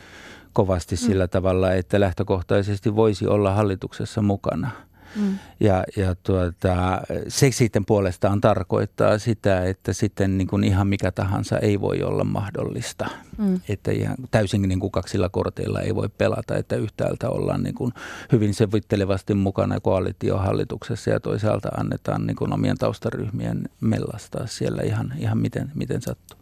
[0.56, 1.30] kovasti sillä mm.
[1.30, 4.72] tavalla, että lähtökohtaisesti voisi olla hallituksessa mukana–
[5.16, 5.38] Mm.
[5.60, 11.60] Ja, ja tuota, se sitten puolestaan tarkoittaa sitä, että sitten niin kuin ihan mikä tahansa
[11.60, 13.08] ei voi olla mahdollista.
[13.38, 13.60] Mm.
[13.70, 17.92] Että ihan täysin niin kuin kaksilla korteilla ei voi pelata, että yhtäältä ollaan niin kuin
[18.32, 25.38] hyvin sovittelevasti mukana koalitiohallituksessa ja toisaalta annetaan niin kuin omien taustaryhmien mellastaa siellä ihan, ihan
[25.38, 26.38] miten, miten sattuu.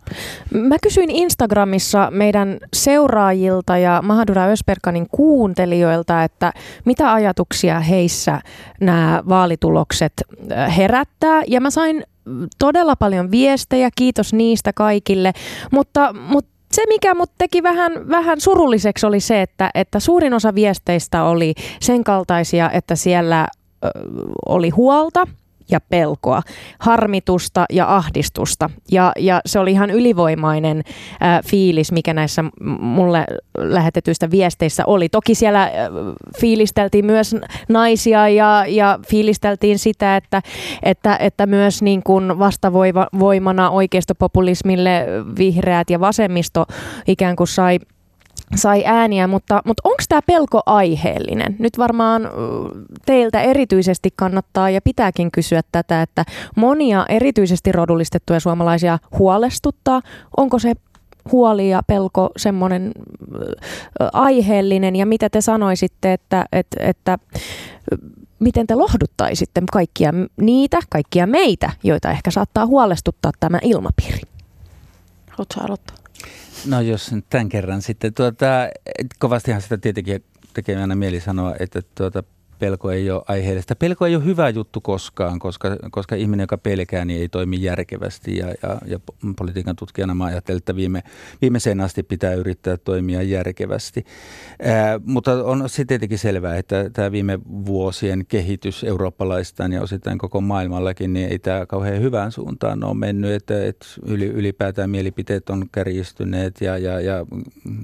[0.53, 6.53] Mä kysyin Instagramissa meidän seuraajilta ja Mahadura Ösperkanin kuuntelijoilta, että
[6.85, 8.41] mitä ajatuksia heissä
[8.81, 10.13] nämä vaalitulokset
[10.51, 11.41] äh, herättää.
[11.47, 12.03] Ja mä sain
[12.59, 15.33] todella paljon viestejä, kiitos niistä kaikille,
[15.71, 20.55] mutta, mutta se, mikä mut teki vähän, vähän surulliseksi, oli se, että, että suurin osa
[20.55, 23.47] viesteistä oli sen kaltaisia, että siellä
[24.45, 25.27] oli huolta–
[25.71, 26.41] ja pelkoa,
[26.79, 28.69] harmitusta ja ahdistusta.
[28.91, 30.83] Ja, ja se oli ihan ylivoimainen
[31.19, 32.43] ää, fiilis, mikä näissä
[32.79, 33.25] mulle
[33.57, 35.09] lähetetyistä viesteissä oli.
[35.09, 35.71] Toki siellä ää,
[36.39, 37.35] fiilisteltiin myös
[37.69, 40.41] naisia ja, ja fiilisteltiin sitä, että,
[40.83, 45.05] että, että myös niin kuin vastavoimana oikeistopopulismille
[45.37, 46.65] vihreät ja vasemmisto
[47.07, 47.79] ikään kuin sai
[48.55, 51.55] sai ääniä, mutta, mutta onko tämä pelko aiheellinen?
[51.59, 52.29] Nyt varmaan
[53.05, 56.25] teiltä erityisesti kannattaa ja pitääkin kysyä tätä, että
[56.55, 60.01] monia erityisesti rodullistettuja suomalaisia huolestuttaa.
[60.37, 60.73] Onko se
[61.31, 62.91] huoli ja pelko semmoinen
[64.13, 67.17] aiheellinen ja mitä te sanoisitte, että, että, että
[68.39, 74.21] miten te lohduttaisitte kaikkia niitä, kaikkia meitä, joita ehkä saattaa huolestuttaa tämä ilmapiiri?
[75.29, 76.02] Haluatko aloittaa?
[76.65, 78.45] No jos nyt tämän kerran sitten, tuota,
[79.19, 82.23] kovastihan sitä tietenkin tekee aina mieli sanoa, että tuota,
[82.63, 83.75] pelko ei ole aiheellista.
[83.75, 88.37] Pelko ei ole hyvä juttu koskaan, koska, koska ihminen, joka pelkää, niin ei toimi järkevästi.
[88.37, 88.99] Ja, ja, ja
[89.37, 91.03] politiikan tutkijana mä ajattelen, että viime,
[91.41, 94.05] viimeiseen asti pitää yrittää toimia järkevästi.
[94.61, 100.41] Ää, mutta on se tietenkin selvää, että tämä viime vuosien kehitys eurooppalaistaan ja osittain koko
[100.41, 103.31] maailmallakin, niin ei tämä kauhean hyvään suuntaan ole mennyt.
[103.31, 107.25] Että, että ylipäätään mielipiteet on kärjistyneet ja, ja, ja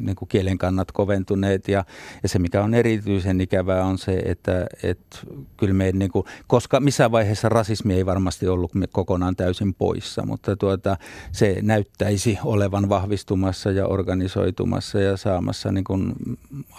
[0.02, 1.68] niin kuin kielen kannat koventuneet.
[1.68, 1.86] Ja,
[2.24, 5.18] ja se, mikä on erityisen ikävää, on se, että että
[5.58, 10.56] kyllä me niin kuin, koska missään vaiheessa rasismi ei varmasti ollut kokonaan täysin poissa, mutta
[10.56, 10.98] tuota,
[11.32, 16.14] se näyttäisi olevan vahvistumassa ja organisoitumassa ja saamassa niin kuin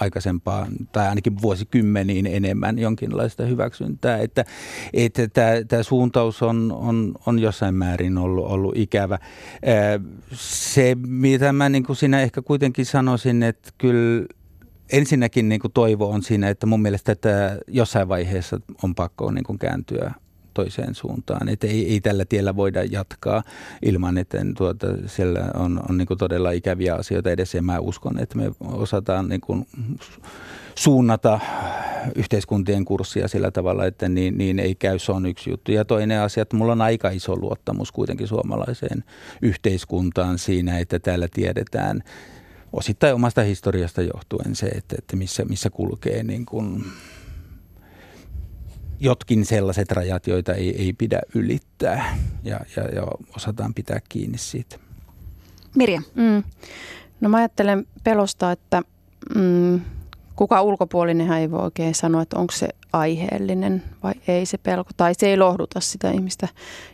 [0.00, 4.44] aikaisempaa tai ainakin vuosikymmeniin enemmän jonkinlaista hyväksyntää, että,
[4.92, 9.18] että tämä, tämä suuntaus on, on, on jossain määrin ollut, ollut ikävä.
[10.32, 14.26] Se, mitä mä niin kuin siinä ehkä kuitenkin sanoisin, että kyllä
[14.92, 19.44] ensinnäkin niin kuin toivo on siinä, että mun mielestä että jossain vaiheessa on pakko niin
[19.44, 20.14] kuin kääntyä
[20.54, 21.48] toiseen suuntaan.
[21.48, 23.42] Että ei, ei tällä tiellä voida jatkaa
[23.82, 27.58] ilman, että tuota, siellä on, on niin kuin todella ikäviä asioita edessä.
[27.58, 29.66] Ja mä uskon, että me osataan niin kuin
[30.74, 31.40] suunnata
[32.14, 34.98] yhteiskuntien kurssia sillä tavalla, että niin, niin ei käy.
[34.98, 35.72] Se on yksi juttu.
[35.72, 39.04] Ja toinen asia, että mulla on aika iso luottamus kuitenkin suomalaiseen
[39.42, 42.02] yhteiskuntaan siinä, että täällä tiedetään–
[42.72, 46.84] osittain omasta historiasta johtuen se, että, että missä, missä kulkee niin kuin
[49.00, 53.06] jotkin sellaiset rajat, joita ei, ei pidä ylittää ja, ja, ja
[53.36, 54.78] osataan pitää kiinni siitä.
[55.76, 56.02] Mirja.
[56.14, 56.42] Mm.
[57.20, 58.82] No mä ajattelen pelosta, että
[59.34, 59.80] mm,
[60.36, 64.90] kuka ulkopuolinen ei voi oikein sanoa, että onko se aiheellinen vai ei se pelko.
[64.96, 66.48] Tai se ei lohduta sitä ihmistä,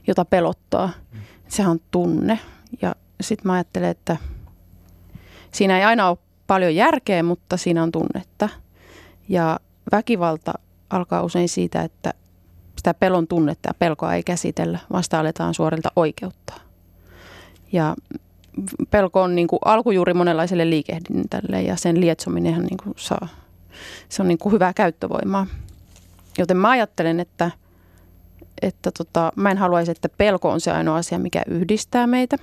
[0.06, 0.90] jota pelottaa.
[1.12, 1.20] Mm.
[1.48, 2.38] Sehän on tunne.
[2.82, 4.16] Ja sitten mä ajattelen, että
[5.56, 8.48] Siinä ei aina ole paljon järkeä, mutta siinä on tunnetta.
[9.28, 9.60] Ja
[9.92, 10.54] väkivalta
[10.90, 12.14] alkaa usein siitä, että
[12.76, 16.56] sitä pelon tunnetta ja pelkoa ei käsitellä, vasta aletaan suorilta oikeuttaa.
[17.72, 17.96] Ja
[18.90, 23.28] pelko on niin kuin alkujuuri monenlaiselle liikehdintälle ja sen lietsominenhan niin saa,
[24.08, 25.46] se on niin kuin hyvää käyttövoimaa.
[26.38, 27.50] Joten mä ajattelen, että,
[28.62, 32.36] että tota, mä en haluaisi, että pelko on se ainoa asia, mikä yhdistää meitä.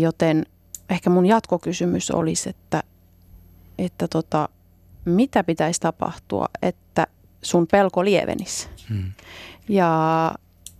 [0.00, 0.46] Joten
[0.92, 2.82] ehkä mun jatkokysymys olisi, että,
[3.78, 4.48] että tota,
[5.04, 7.06] mitä pitäisi tapahtua, että
[7.42, 8.68] sun pelko lievenisi?
[8.88, 9.12] Hmm.
[9.68, 10.32] Ja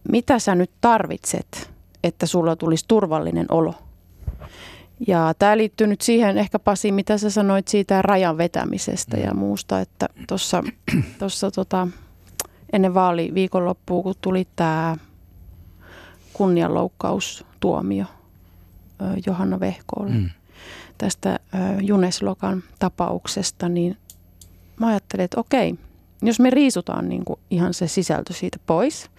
[0.09, 1.71] mitä sä nyt tarvitset,
[2.05, 3.75] että sulla tulisi turvallinen olo?
[5.07, 9.81] Ja tämä liittyy nyt siihen ehkä Pasi, mitä sä sanoit siitä rajan vetämisestä ja muusta,
[9.81, 10.09] että
[11.19, 11.89] tuossa tota,
[12.73, 14.97] ennen vaali viikonloppuun, kun tuli tämä
[16.33, 18.05] kunnianloukkaustuomio
[19.27, 20.31] Johanna Vehkoolle mm.
[20.99, 21.39] tästä
[21.81, 23.97] Juneslokan tapauksesta, niin
[24.81, 25.75] mä ajattelin, että okei,
[26.23, 29.11] jos me riisutaan niin kuin ihan se sisältö siitä pois,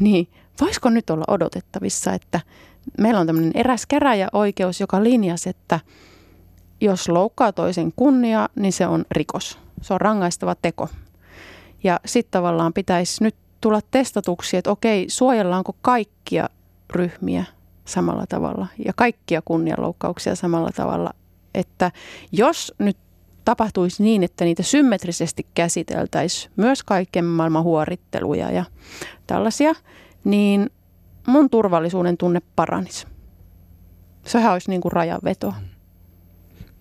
[0.00, 0.28] niin
[0.60, 2.40] voisiko nyt olla odotettavissa, että
[2.98, 5.80] meillä on tämmöinen eräs käräjäoikeus, joka linjasi, että
[6.80, 9.58] jos loukkaa toisen kunnia, niin se on rikos.
[9.82, 10.88] Se on rangaistava teko.
[11.84, 16.48] Ja sitten tavallaan pitäisi nyt tulla testatuksi, että okei, suojellaanko kaikkia
[16.90, 17.44] ryhmiä
[17.90, 21.10] samalla tavalla ja kaikkia kunnianloukkauksia samalla tavalla.
[21.54, 21.92] Että
[22.32, 22.96] jos nyt
[23.44, 28.64] tapahtuisi niin, että niitä symmetrisesti käsiteltäisiin myös kaiken maailman huoritteluja ja
[29.26, 29.74] tällaisia,
[30.24, 30.70] niin
[31.26, 33.06] mun turvallisuuden tunne paranisi.
[34.26, 35.54] Sehän olisi niin kuin rajanveto.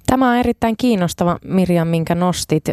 [0.09, 2.63] Tämä on erittäin kiinnostava, Mirjam, minkä nostit.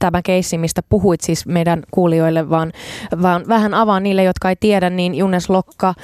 [0.00, 2.72] Tämä keissi, mistä puhuit siis meidän kuulijoille, vaan,
[3.22, 5.94] vaan vähän avaa niille, jotka ei tiedä, niin Junes Lokka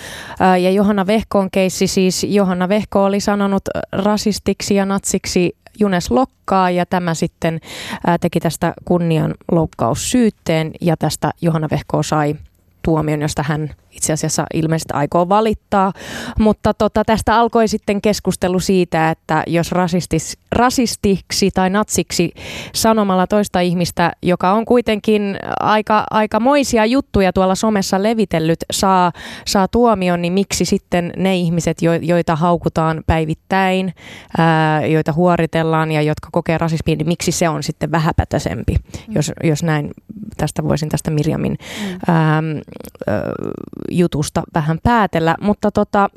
[0.41, 1.87] ja Johanna Vehkoon keissi.
[1.87, 7.61] Siis Johanna Vehko oli sanonut rasistiksi ja natsiksi Junes Lokkaa ja tämä sitten
[8.21, 12.37] teki tästä kunnianloukkaussyytteen ja tästä Johanna Vehko sai
[12.83, 15.93] tuomion, josta hän itse asiassa ilmeisesti aikoo valittaa.
[16.39, 22.33] Mutta tota, tästä alkoi sitten keskustelu siitä, että jos rasistis, rasistiksi tai natsiksi
[22.75, 29.13] sanomalla toista ihmistä, joka on kuitenkin aika, aika moisia juttuja tuolla somessa levitellyt, saa,
[29.47, 33.95] saa tuomion, niin miksi sitten ne ihmiset, jo, joita haukutaan päivittäin,
[34.39, 39.15] ää, joita huoritellaan ja jotka kokee rasismia, niin miksi se on sitten vähäpätösempi, mm.
[39.15, 39.91] jos, jos näin
[40.37, 41.99] tästä voisin tästä Mirjamin mm.
[42.09, 42.43] ää,
[43.91, 45.37] jutusta vähän päätellä.
[45.41, 46.11] Mutta tota,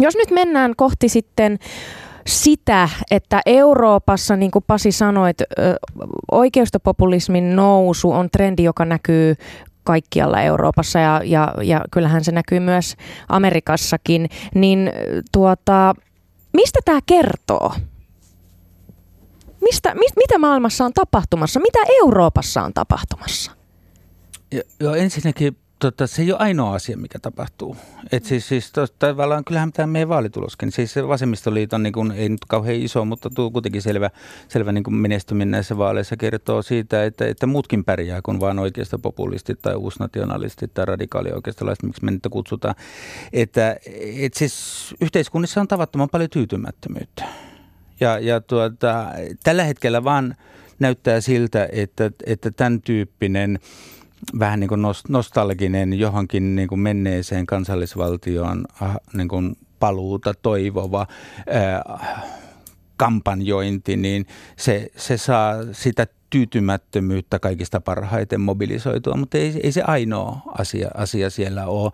[0.00, 1.58] jos nyt mennään kohti sitten
[2.26, 5.44] sitä, että Euroopassa, niin kuin Pasi sanoi, että
[6.30, 9.34] oikeistopopulismin nousu on trendi, joka näkyy
[9.84, 12.96] kaikkialla Euroopassa ja, ja, ja kyllähän se näkyy myös
[13.28, 14.92] Amerikassakin, niin
[15.32, 15.94] tuota,
[16.52, 17.72] mistä tämä kertoo?
[19.60, 21.60] Mistä, mit, mitä maailmassa on tapahtumassa?
[21.60, 23.52] Mitä Euroopassa on tapahtumassa?
[24.80, 27.76] Joo, ensinnäkin tota, se ei ole ainoa asia, mikä tapahtuu.
[28.12, 32.44] Et siis, siis tavallaan kyllähän tämä meidän vaalituloskin, siis se vasemmistoliiton niin kun, ei nyt
[32.48, 34.10] kauhean iso, mutta tuu kuitenkin selvä,
[34.48, 39.62] selvä niin menestyminen näissä vaaleissa kertoo siitä, että, että muutkin pärjää kuin vain oikeasta populistit
[39.62, 42.74] tai uusnationalistit tai radikaalioikeistolaiset, miksi me niitä kutsutaan.
[43.32, 43.76] Että
[44.16, 47.24] et siis yhteiskunnissa on tavattoman paljon tyytymättömyyttä.
[48.00, 49.06] Ja, ja tuota,
[49.44, 50.36] tällä hetkellä vaan
[50.78, 53.58] näyttää siltä, että, että tämän tyyppinen–
[54.38, 61.06] vähän niin kuin nostalginen johonkin niin kuin menneeseen kansallisvaltioon ah, niin kuin paluuta toivova
[61.50, 62.00] ää,
[62.96, 70.40] kampanjointi, niin se, se saa sitä tyytymättömyyttä kaikista parhaiten mobilisoitua, mutta ei, ei se ainoa
[70.58, 71.92] asia, asia siellä ole.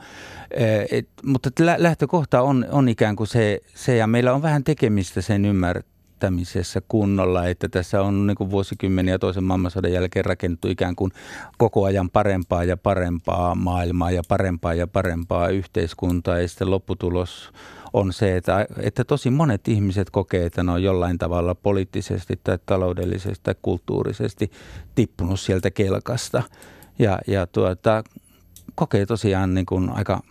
[0.90, 5.44] Et, mutta lähtökohta on, on ikään kuin se, se, ja meillä on vähän tekemistä sen
[5.44, 5.82] ymmär,
[6.22, 11.12] kehittämisessä kunnolla, että tässä on niin kuin vuosikymmeniä toisen maailmansodan jälkeen rakennettu ikään kuin
[11.58, 16.38] koko ajan parempaa ja parempaa maailmaa ja parempaa ja parempaa yhteiskuntaa.
[16.38, 17.52] Ja sitten lopputulos
[17.92, 22.58] on se, että, että tosi monet ihmiset kokee, että ne on jollain tavalla poliittisesti tai
[22.66, 24.50] taloudellisesti tai kulttuurisesti
[24.94, 26.42] tippunut sieltä kelkasta.
[26.98, 28.04] Ja, ja tuota,
[28.74, 30.22] kokee tosiaan niin kuin aika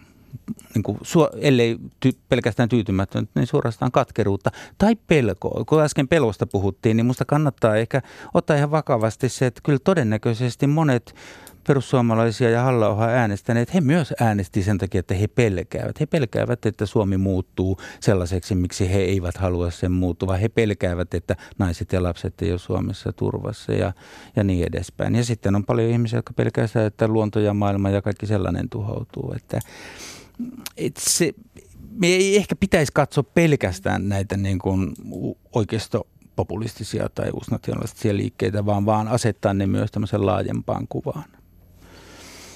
[0.75, 0.99] niin kuin,
[1.41, 5.65] ellei ty, pelkästään tyytymättömyyttä, niin suorastaan katkeruutta tai pelkoa.
[5.65, 8.01] Kun äsken pelosta puhuttiin, niin musta kannattaa ehkä
[8.33, 11.15] ottaa ihan vakavasti se, että kyllä todennäköisesti monet
[11.67, 15.99] perussuomalaisia ja halla äänestäneet, he myös äänesti sen takia, että he pelkäävät.
[15.99, 20.37] He pelkäävät, että Suomi muuttuu sellaiseksi, miksi he eivät halua sen muuttua.
[20.37, 23.93] He pelkäävät, että naiset ja lapset ei ole Suomessa turvassa ja,
[24.35, 25.15] ja niin edespäin.
[25.15, 29.33] Ja sitten on paljon ihmisiä, jotka pelkäävät, että luonto ja maailma ja kaikki sellainen tuhoutuu.
[29.35, 29.59] Että,
[30.97, 31.33] se,
[31.91, 34.93] me ei ehkä pitäisi katsoa pelkästään näitä niin kuin
[35.55, 41.25] oikeisto populistisia tai uusnationalistisia liikkeitä, vaan vaan asettaa ne myös tämmöisen laajempaan kuvaan.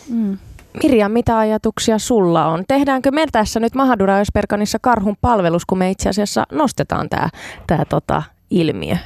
[0.09, 0.37] Mm.
[0.83, 2.63] Mirja, mitä ajatuksia sulla on?
[2.67, 7.29] Tehdäänkö me tässä nyt Mahadura Ösperkanissa karhun palvelus, kun me itse asiassa nostetaan tämä
[7.67, 8.97] tää, tota, ilmiö?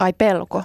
[0.00, 0.62] Ai pelko?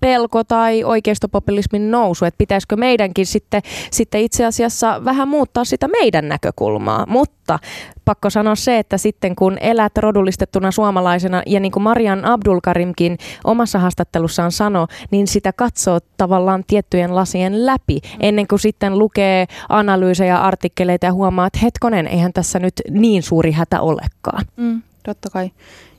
[0.00, 6.28] Pelko tai oikeistopopulismin nousu, että pitäisikö meidänkin sitten, sitten itse asiassa vähän muuttaa sitä meidän
[6.28, 7.06] näkökulmaa.
[7.06, 7.58] Mutta
[8.04, 13.78] pakko sanoa se, että sitten kun elät rodullistettuna suomalaisena ja niin kuin Marian Abdulkarimkin omassa
[13.78, 21.06] haastattelussaan sanoi, niin sitä katsoo tavallaan tiettyjen lasien läpi ennen kuin sitten lukee analyysejä, artikkeleita
[21.06, 24.44] ja huomaa, että hetkonen, eihän tässä nyt niin suuri hätä olekaan.
[24.56, 25.50] Mm, totta kai.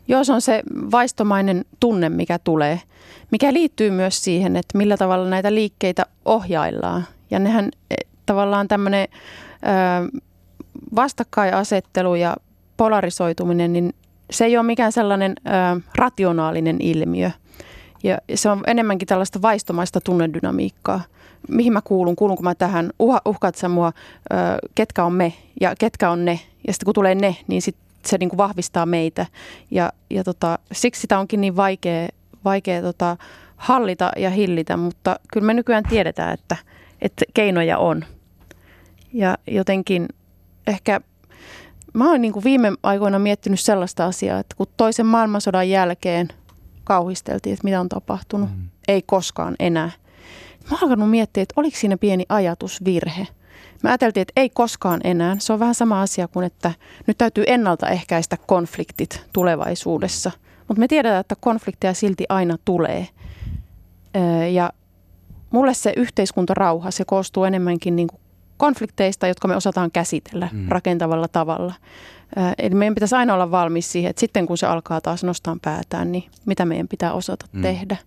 [0.08, 2.82] Joo, se on se vaistomainen tunne, mikä tulee,
[3.32, 7.06] mikä liittyy myös siihen, että millä tavalla näitä liikkeitä ohjaillaan.
[7.32, 7.95] Ja nehän e,
[8.26, 9.08] tavallaan tämmöinen
[10.95, 12.36] vastakkainasettelu ja
[12.78, 13.93] polarisoituminen, niin
[14.32, 17.32] se ei ole mikään sellainen ö, rationaalinen ilmiö.
[18.04, 21.02] Ja se on enemmänkin tällaista vaistomaista tunnedynamiikkaa.
[21.49, 22.16] Mihin mä kuulun?
[22.16, 22.91] Kuulunko mä tähän?
[22.99, 23.88] Uh, uhkaat sä mua?
[24.34, 24.36] Ö,
[24.76, 26.39] ketkä on me ja ketkä on ne?
[26.68, 27.76] Ja sitten kun tulee ne, niin sit
[28.10, 29.26] se niin kuin vahvistaa meitä.
[29.72, 32.08] Ja, ja tota, siksi sitä onkin niin vaikea,
[32.45, 33.18] vaikea tota,
[33.58, 36.58] hallita ja hillitä, mutta kyllä me nykyään tiedetään, että,
[37.02, 38.06] että keinoja on.
[39.14, 40.08] Ja jotenkin
[40.68, 41.02] ehkä
[41.93, 46.28] mä oon niin kuin viime aikoina miettinyt sellaista asiaa, että kun toisen maailmansodan jälkeen
[46.84, 48.70] kauhisteltiin, että mitä on tapahtunut, mm.
[48.88, 49.91] ei koskaan enää.
[50.64, 53.28] Mä oon alkanut miettiä, että oliko siinä pieni ajatusvirhe.
[53.84, 55.36] Mä ajateltiin, että ei koskaan enää.
[55.39, 56.71] Se on vähän sama asia kuin, että
[57.07, 60.32] nyt täytyy ennaltaehkäistä konfliktit tulevaisuudessa.
[60.67, 63.07] Mutta me tiedetään, että konflikteja silti aina tulee.
[64.51, 64.71] Ja
[65.51, 68.21] mulle se yhteiskuntarauha, se koostuu enemmänkin niin kuin
[68.57, 70.65] konflikteista, jotka me osataan käsitellä mm.
[70.69, 71.73] rakentavalla tavalla.
[72.57, 76.11] Eli meidän pitäisi aina olla valmis siihen, että sitten kun se alkaa taas nostaa päätään,
[76.11, 77.61] niin mitä meidän pitää osata mm.
[77.61, 77.97] tehdä.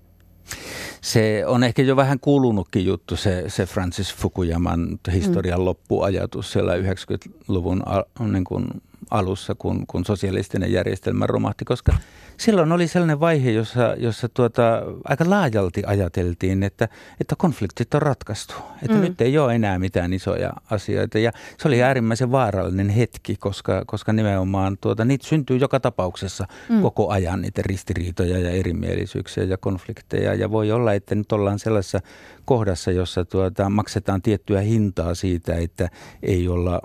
[1.05, 5.65] Se on ehkä jo vähän kuulunutkin juttu, se, se Francis Fukuyaman historian mm.
[5.65, 8.67] loppuajatus siellä 90-luvun al, niin kuin
[9.11, 11.93] alussa, kun, kun sosialistinen järjestelmä romahti, koska
[12.37, 16.89] silloin oli sellainen vaihe, jossa, jossa tuota, aika laajalti ajateltiin, että,
[17.21, 18.55] että konfliktit on ratkaistu.
[18.83, 19.01] Että mm.
[19.01, 21.19] nyt ei ole enää mitään isoja asioita.
[21.19, 26.83] Ja se oli äärimmäisen vaarallinen hetki, koska, koska nimenomaan tuota, niitä syntyy joka tapauksessa mm.
[26.83, 30.35] koko ajan, niitä ristiriitoja ja erimielisyyksiä ja konflikteja.
[30.35, 32.01] Ja voi olla, että nyt ollaan sellaisessa
[32.45, 35.91] kohdassa, jossa tuota, maksetaan tiettyä hintaa siitä, että
[36.23, 36.81] ei olla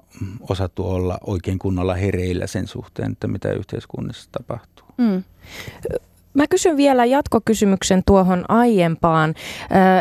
[0.50, 4.79] osattu olla oikein kunnolla hereillä sen suhteen, että mitä yhteiskunnassa tapahtuu.
[5.00, 5.24] Mm.
[6.34, 9.34] Mä kysyn vielä jatkokysymyksen tuohon aiempaan,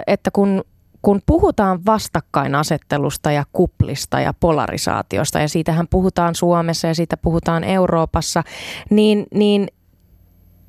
[0.07, 0.65] että kun
[1.03, 8.43] kun puhutaan vastakkainasettelusta ja kuplista ja polarisaatiosta, ja siitähän puhutaan Suomessa ja siitä puhutaan Euroopassa,
[8.91, 9.69] niin, niin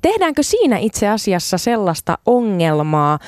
[0.02, 3.18] tehdäänkö siinä itse asiassa sellaista ongelmaa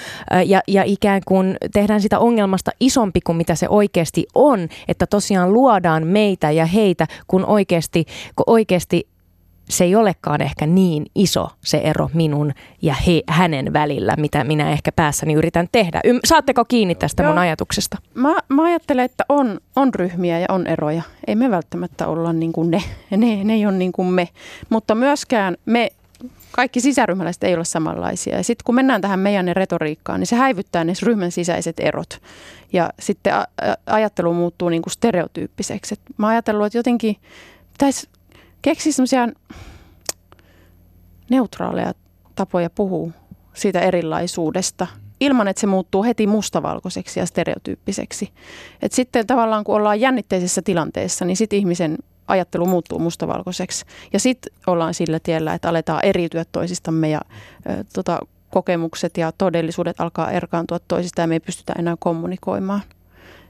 [0.46, 5.52] ja, ja ikään kuin tehdään sitä ongelmasta isompi kuin mitä se oikeasti on, että tosiaan
[5.52, 8.04] luodaan meitä ja heitä, kun oikeasti,
[8.36, 9.11] kun oikeasti
[9.68, 12.52] se ei olekaan ehkä niin iso se ero minun
[12.82, 16.00] ja he, hänen välillä, mitä minä ehkä päässäni yritän tehdä.
[16.04, 17.32] Ym, saatteko kiinni tästä Joo.
[17.32, 17.98] mun ajatuksesta?
[18.14, 21.02] Mä, mä ajattelen, että on, on ryhmiä ja on eroja.
[21.26, 22.82] Ei me välttämättä olla niin kuin ne.
[23.10, 23.44] ne.
[23.44, 24.28] Ne ei ole niin kuin me.
[24.70, 25.90] Mutta myöskään me
[26.52, 28.36] kaikki sisäryhmäläiset ei ole samanlaisia.
[28.36, 32.18] Ja sitten kun mennään tähän meidän retoriikkaan, niin se häivyttää ne ryhmän sisäiset erot.
[32.72, 33.32] Ja sitten
[33.86, 35.94] ajattelu muuttuu niin kuin stereotyyppiseksi.
[35.94, 37.16] Et mä ajatellut, että jotenkin
[37.72, 38.08] pitäisi
[38.62, 39.28] keksiä semmoisia
[41.30, 41.92] neutraaleja
[42.34, 43.10] tapoja puhua
[43.54, 44.86] siitä erilaisuudesta
[45.20, 48.32] ilman, että se muuttuu heti mustavalkoiseksi ja stereotyyppiseksi.
[48.82, 51.98] Et sitten tavallaan kun ollaan jännitteisessä tilanteessa, niin sitten ihmisen
[52.28, 53.84] ajattelu muuttuu mustavalkoiseksi.
[54.12, 57.20] Ja sitten ollaan sillä tiellä, että aletaan eriytyä toisistamme ja
[57.70, 58.18] ö, tota,
[58.50, 62.80] kokemukset ja todellisuudet alkaa erkaantua toisista ja me ei pystytä enää kommunikoimaan.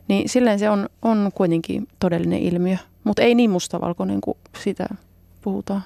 [0.09, 4.89] Niin silleen se on, on kuitenkin todellinen ilmiö, mutta ei niin mustavalkoinen kuin sitä
[5.43, 5.83] puhutaan.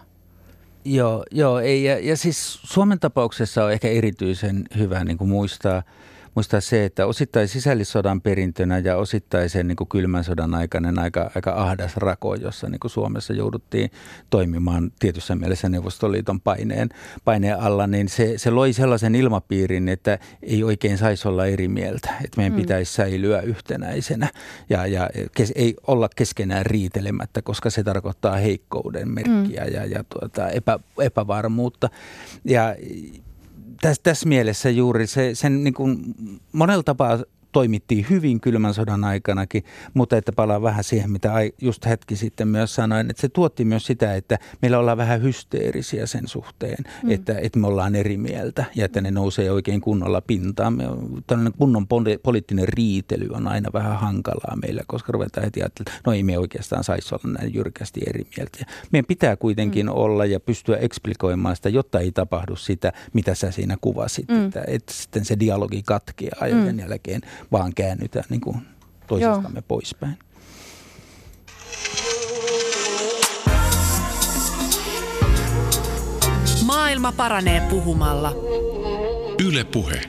[0.84, 5.82] Joo, joo ei, ja, ja siis Suomen tapauksessa on ehkä erityisen hyvä niin kuin muistaa–
[6.36, 11.30] muistaa se, että osittain sisällissodan perintönä ja osittain sen niin kuin kylmän sodan aikainen aika,
[11.34, 13.90] aika ahdas rako, jossa niin kuin Suomessa jouduttiin
[14.30, 16.88] toimimaan tietyssä mielessä Neuvostoliiton paineen,
[17.24, 22.10] paineen alla, niin se, se loi sellaisen ilmapiirin, että ei oikein saisi olla eri mieltä,
[22.24, 22.60] että meidän mm.
[22.60, 24.28] pitäisi säilyä yhtenäisenä
[24.70, 29.72] ja, ja kes, ei olla keskenään riitelemättä, koska se tarkoittaa heikkouden merkkiä mm.
[29.72, 31.90] ja, ja tuota, epä, epävarmuutta.
[32.44, 32.76] Ja
[33.80, 35.98] tässä, tässä mielessä juuri se, sen niin kuin
[36.52, 37.18] monella tapaa
[37.56, 42.74] toimittiin hyvin kylmän sodan aikanakin, mutta että palaa vähän siihen, mitä just hetki sitten myös
[42.74, 47.10] sanoin, että se tuotti myös sitä, että meillä ollaan vähän hysteerisiä sen suhteen, mm.
[47.10, 50.76] että, että me ollaan eri mieltä ja että ne nousee oikein kunnolla pintaan.
[51.26, 51.86] Tällainen kunnon
[52.22, 56.38] poliittinen riitely on aina vähän hankalaa meillä, koska ruvetaan heti ajattelemaan, että no ei me
[56.38, 58.58] oikeastaan saisi olla näin jyrkästi eri mieltä.
[58.60, 59.92] Ja meidän pitää kuitenkin mm.
[59.92, 64.46] olla ja pystyä eksplikoimaan sitä, jotta ei tapahdu sitä, mitä sä siinä kuvasit, mm.
[64.46, 66.64] että, että sitten se dialogi katkeaa ja mm.
[66.64, 67.20] sen jälkeen
[67.52, 68.56] vaan käännytään niin kuin
[69.06, 69.62] toisistamme Joo.
[69.68, 70.18] poispäin.
[76.66, 78.32] Maailma paranee puhumalla.
[79.46, 80.00] Yle Puhe.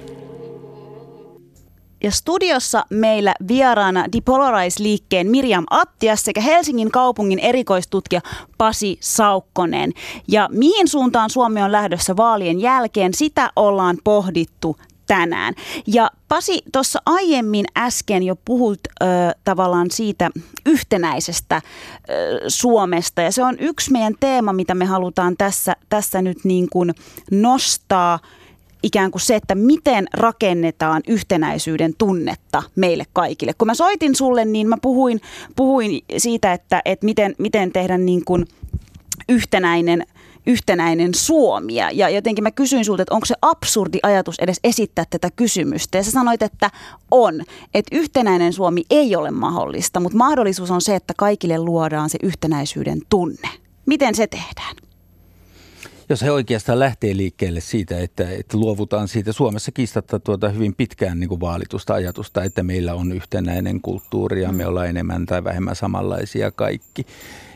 [2.04, 8.22] Ja studiossa meillä vieraana Depolarize-liikkeen Mirjam Attias sekä Helsingin kaupungin erikoistutkija
[8.58, 9.92] Pasi Saukkonen.
[10.28, 14.78] Ja mihin suuntaan Suomi on lähdössä vaalien jälkeen, sitä ollaan pohdittu
[15.08, 15.54] tänään.
[15.88, 19.06] Ja Pasi, tuossa aiemmin äsken jo puhut ö,
[19.44, 20.30] tavallaan siitä
[20.66, 21.62] yhtenäisestä
[22.10, 26.68] ö, Suomesta ja se on yksi meidän teema, mitä me halutaan tässä, tässä nyt niin
[26.70, 26.94] kuin
[27.32, 28.20] nostaa
[28.84, 33.54] ikään kuin se, että miten rakennetaan yhtenäisyyden tunnetta meille kaikille.
[33.54, 35.22] Kun mä soitin sulle, niin mä puhuin,
[35.56, 38.46] puhuin siitä, että, että miten, miten tehdä niin kuin
[39.30, 40.06] yhtenäinen–
[40.48, 41.76] yhtenäinen Suomi.
[41.76, 45.98] Ja jotenkin mä kysyin sulta, että onko se absurdi ajatus edes esittää tätä kysymystä.
[45.98, 46.72] Ja sä sanoit, että
[47.12, 47.42] on.
[47.74, 53.02] Että yhtenäinen Suomi ei ole mahdollista, mutta mahdollisuus on se, että kaikille luodaan se yhtenäisyyden
[53.10, 53.50] tunne.
[53.86, 54.76] Miten se tehdään?
[56.10, 61.20] Jos he oikeastaan lähtee liikkeelle siitä, että, että luovutaan siitä Suomessa kiistatta tuota hyvin pitkään
[61.20, 64.70] niin kuin vaalitusta ajatusta, että meillä on yhtenäinen kulttuuri ja me mm.
[64.70, 67.06] ollaan enemmän tai vähemmän samanlaisia kaikki.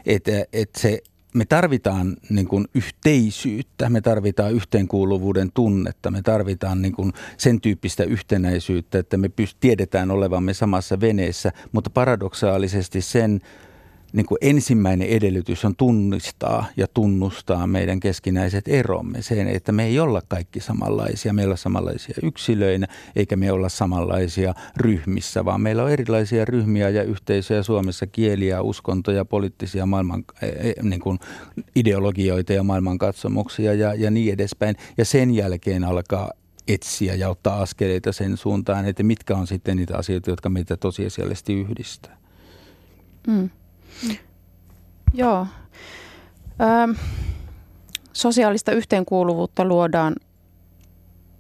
[0.06, 1.02] Että, että se
[1.34, 8.04] me tarvitaan niin kuin yhteisyyttä, me tarvitaan yhteenkuuluvuuden tunnetta, me tarvitaan niin kuin sen tyyppistä
[8.04, 13.42] yhtenäisyyttä, että me pyst- tiedetään olevamme samassa veneessä, mutta paradoksaalisesti sen
[14.14, 19.22] niin kuin ensimmäinen edellytys on tunnistaa ja tunnustaa meidän keskinäiset eromme.
[19.22, 21.34] Sen, että me ei olla kaikki samanlaisia.
[21.34, 26.90] Me ei olla samanlaisia yksilöinä, eikä me olla samanlaisia ryhmissä, vaan meillä on erilaisia ryhmiä
[26.90, 31.20] ja yhteisöjä Suomessa, kieliä, uskontoja, poliittisia maailman, e, e, niin kuin
[31.76, 34.76] ideologioita ja maailmankatsomuksia ja, ja niin edespäin.
[34.98, 36.32] Ja sen jälkeen alkaa
[36.68, 41.54] etsiä ja ottaa askeleita sen suuntaan, että mitkä on sitten niitä asioita, jotka meitä tosiasiallisesti
[41.54, 42.18] yhdistää.
[43.28, 43.50] Mm.
[45.14, 45.48] Joo.
[46.62, 46.96] Ö,
[48.14, 50.16] sosiaalista yhteenkuuluvuutta luodaan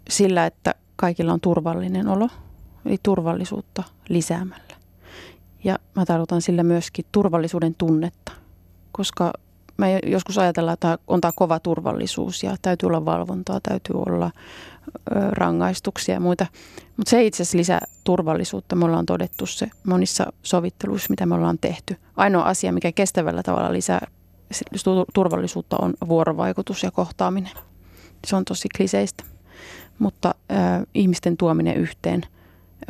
[0.09, 2.29] sillä, että kaikilla on turvallinen olo,
[2.85, 4.75] eli turvallisuutta lisäämällä.
[5.63, 8.31] Ja mä tarkoitan sillä myöskin turvallisuuden tunnetta,
[8.91, 9.33] koska
[9.81, 14.31] me joskus ajatellaan, että on tämä kova turvallisuus ja täytyy olla valvontaa, täytyy olla
[15.31, 16.45] rangaistuksia ja muita.
[16.97, 18.75] Mutta se itse asiassa lisää turvallisuutta.
[18.75, 21.95] Me ollaan todettu se monissa sovitteluissa, mitä me ollaan tehty.
[22.17, 24.07] Ainoa asia, mikä kestävällä tavalla lisää
[25.13, 27.53] turvallisuutta on vuorovaikutus ja kohtaaminen.
[28.27, 29.23] Se on tosi kliseistä.
[29.99, 32.21] Mutta äh, ihmisten tuominen yhteen–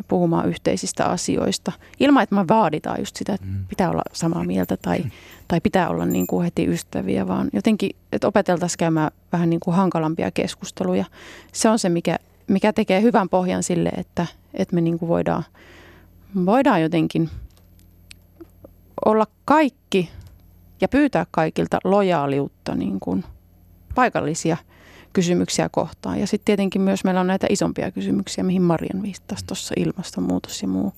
[0.08, 3.64] puhumaan yhteisistä asioista, ilman että me vaaditaan just sitä, että mm.
[3.68, 5.04] pitää olla samaa mieltä tai,
[5.48, 9.76] tai pitää olla niin kuin heti ystäviä, vaan jotenkin, että opeteltaisiin käymään vähän niin kuin
[9.76, 11.04] hankalampia keskusteluja.
[11.52, 15.44] Se on se, mikä, mikä tekee hyvän pohjan sille, että, että me niin kuin voidaan,
[16.46, 17.30] voidaan jotenkin
[19.04, 20.10] olla kaikki
[20.80, 23.24] ja pyytää kaikilta lojaaliutta niin kuin
[23.94, 24.56] paikallisia–
[25.12, 26.20] kysymyksiä kohtaan.
[26.20, 30.68] Ja sitten tietenkin myös meillä on näitä isompia kysymyksiä, mihin Marian viittasi tuossa ilmastonmuutos ja
[30.68, 30.92] muu.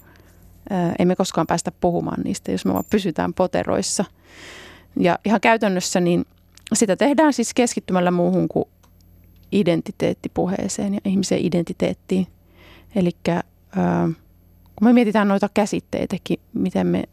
[0.70, 4.04] Ää, emme koskaan päästä puhumaan niistä, jos me vaan pysytään poteroissa.
[5.00, 6.24] Ja ihan käytännössä niin
[6.72, 8.64] sitä tehdään siis keskittymällä muuhun kuin
[9.52, 12.26] identiteettipuheeseen ja ihmisen identiteettiin.
[12.96, 13.10] Eli
[14.76, 17.04] kun me mietitään noita käsitteitäkin, miten me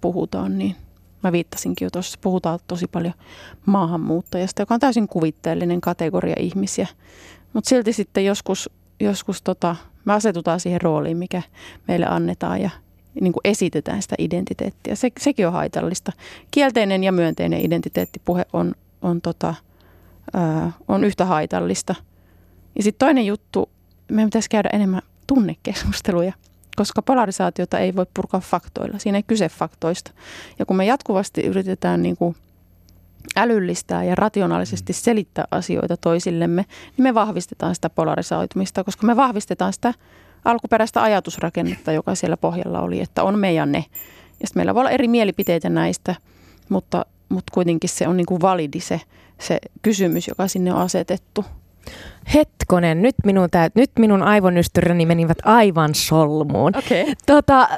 [0.00, 0.76] puhutaan, niin–
[1.22, 3.14] Mä viittasinkin jo tuossa, puhutaan tosi paljon
[3.66, 6.86] maahanmuuttajasta, joka on täysin kuvitteellinen kategoria ihmisiä.
[7.52, 11.42] Mutta silti sitten joskus, joskus tota, me asetutaan siihen rooliin, mikä
[11.88, 12.70] meille annetaan ja
[13.20, 14.94] niin kuin esitetään sitä identiteettiä.
[14.94, 16.12] Se, sekin on haitallista.
[16.50, 19.54] Kielteinen ja myönteinen identiteettipuhe on, on, tota,
[20.34, 21.94] ää, on yhtä haitallista.
[22.76, 23.70] Ja sitten toinen juttu,
[24.10, 26.32] meidän pitäisi käydä enemmän tunnekeskusteluja–
[26.80, 28.98] koska polarisaatiota ei voi purkaa faktoilla.
[28.98, 30.10] Siinä ei kyse faktoista.
[30.58, 32.36] Ja kun me jatkuvasti yritetään niin kuin
[33.36, 36.64] älyllistää ja rationaalisesti selittää asioita toisillemme,
[36.96, 39.94] niin me vahvistetaan sitä polarisoitumista, koska me vahvistetaan sitä
[40.44, 43.84] alkuperäistä ajatusrakennetta, joka siellä pohjalla oli, että on me ja ne.
[44.40, 46.14] Ja sitten meillä voi olla eri mielipiteitä näistä,
[46.68, 49.00] mutta, mutta kuitenkin se on niin kuin validi se,
[49.40, 51.44] se kysymys, joka sinne on asetettu–
[52.34, 56.72] Hetkonen, nyt minun, tää, nyt minun aivonystyräni menivät aivan solmuun.
[56.76, 57.14] Okay.
[57.26, 57.68] Tota,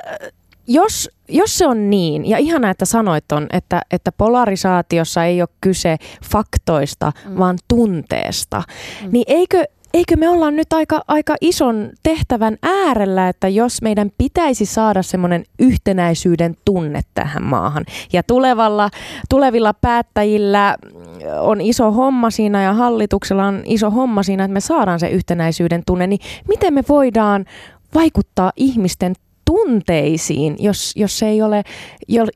[0.66, 5.48] jos, jos se on niin, ja ihana, että sanoit on, että, että polarisaatiossa ei ole
[5.60, 7.38] kyse faktoista, mm.
[7.38, 8.62] vaan tunteesta,
[9.02, 9.08] mm.
[9.12, 9.64] niin eikö
[9.94, 15.44] eikö me olla nyt aika, aika ison tehtävän äärellä, että jos meidän pitäisi saada semmoinen
[15.58, 17.84] yhtenäisyyden tunne tähän maahan?
[18.12, 18.90] Ja tulevalla,
[19.30, 20.76] tulevilla päättäjillä
[21.40, 25.82] on iso homma siinä ja hallituksella on iso homma siinä, että me saadaan se yhtenäisyyden
[25.86, 27.44] tunne, niin miten me voidaan
[27.94, 29.14] vaikuttaa ihmisten
[29.44, 31.62] tunteisiin, jos, jos, ei ole,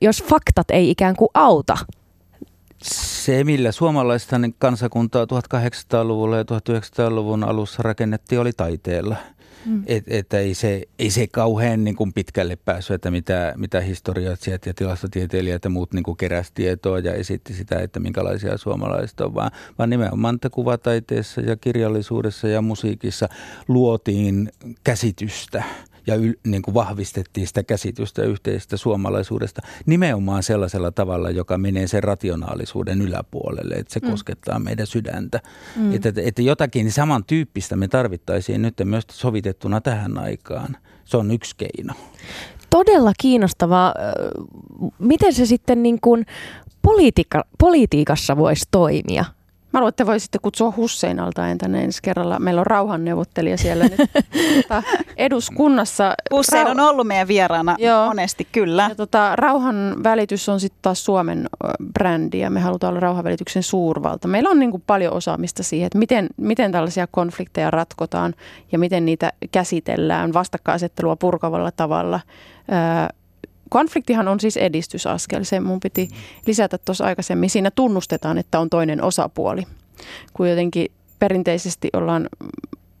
[0.01, 1.77] jos faktat ei ikään kuin auta
[2.83, 9.15] se, millä suomalaista kansakuntaa 1800-luvulla ja 1900-luvun alussa rakennettiin, oli taiteella.
[9.65, 9.83] Mm.
[9.87, 14.65] Et, että ei se, ei se kauhean niin kuin pitkälle päässyt, että mitä, mitä historioitsijat
[14.65, 19.35] ja tilastotieteilijät ja muut niin kuin keräsi tietoa ja esitti sitä, että minkälaisia suomalaiset on,
[19.35, 23.29] vaan, vaan nimenomaan että kuvataiteessa ja kirjallisuudessa ja musiikissa
[23.67, 24.51] luotiin
[24.83, 25.63] käsitystä–
[26.07, 32.03] ja yl, niin kuin vahvistettiin sitä käsitystä yhteisestä suomalaisuudesta nimenomaan sellaisella tavalla, joka menee sen
[32.03, 34.11] rationaalisuuden yläpuolelle, että se mm.
[34.11, 35.39] koskettaa meidän sydäntä.
[35.75, 35.95] Mm.
[35.95, 40.77] Että, että jotakin samantyyppistä me tarvittaisiin nyt myös sovitettuna tähän aikaan.
[41.05, 41.93] Se on yksi keino.
[42.69, 43.93] Todella kiinnostavaa.
[44.99, 46.25] Miten se sitten niin kuin
[46.81, 49.25] politiikka, politiikassa voisi toimia?
[49.73, 52.39] Mä luulen, että voisitte kutsua Husseinalta tänne ensi kerralla.
[52.39, 53.97] Meillä on rauhanneuvottelija siellä nyt
[54.61, 54.83] tota,
[55.17, 56.13] eduskunnassa.
[56.31, 58.05] Hussein on ollut meidän vieraana Joo.
[58.05, 58.85] monesti, kyllä.
[58.89, 61.49] Ja tota, rauhan välitys on sitten taas Suomen
[61.93, 64.27] brändi ja me halutaan olla rauhanvälityksen suurvalta.
[64.27, 68.33] Meillä on niin paljon osaamista siihen, että miten, miten tällaisia konflikteja ratkotaan
[68.71, 72.19] ja miten niitä käsitellään vastakkainasettelua purkavalla tavalla.
[73.69, 76.09] Konfliktihan on siis edistysaskel, se mun piti
[76.45, 77.49] lisätä tuossa aikaisemmin.
[77.49, 79.63] Siinä tunnustetaan, että on toinen osapuoli,
[80.33, 82.29] kun jotenkin perinteisesti ollaan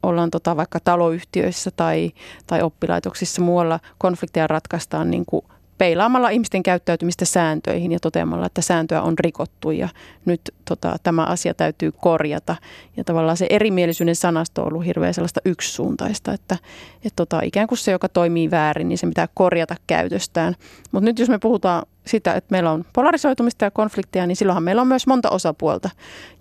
[0.03, 2.11] ollaan tota vaikka taloyhtiöissä tai,
[2.47, 5.45] tai oppilaitoksissa muualla konflikteja ratkaistaan niin kuin
[5.77, 9.89] peilaamalla ihmisten käyttäytymistä sääntöihin ja toteamalla, että sääntöä on rikottu ja
[10.25, 12.55] nyt tota, tämä asia täytyy korjata.
[12.97, 16.57] Ja tavallaan se erimielisyyden sanasto on ollut hirveän sellaista yksisuuntaista, että
[17.05, 20.55] et tota, ikään kuin se, joka toimii väärin, niin se pitää korjata käytöstään.
[20.91, 24.81] Mutta nyt jos me puhutaan sitä, että meillä on polarisoitumista ja konflikteja, niin silloinhan meillä
[24.81, 25.89] on myös monta osapuolta.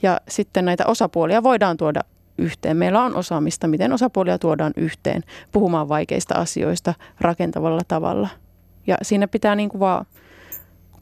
[0.03, 2.01] Ja sitten näitä osapuolia voidaan tuoda
[2.39, 2.77] yhteen.
[2.77, 5.23] Meillä on osaamista, miten osapuolia tuodaan yhteen
[5.53, 8.29] puhumaan vaikeista asioista rakentavalla tavalla–
[8.87, 10.07] ja siinä pitää niin kuin vaan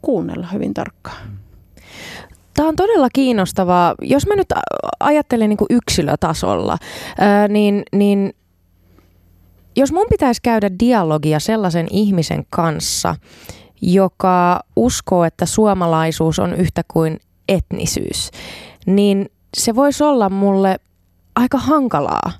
[0.01, 1.27] kuunnella hyvin tarkkaan.
[2.53, 3.95] Tämä on todella kiinnostavaa.
[4.01, 4.47] Jos mä nyt
[4.99, 6.77] ajattelen niin kuin yksilötasolla,
[7.49, 8.33] niin, niin
[9.75, 13.15] jos mun pitäisi käydä dialogia sellaisen ihmisen kanssa,
[13.81, 17.19] joka uskoo, että suomalaisuus on yhtä kuin
[17.49, 18.31] etnisyys,
[18.85, 20.79] niin se voisi olla mulle
[21.35, 22.31] aika hankalaa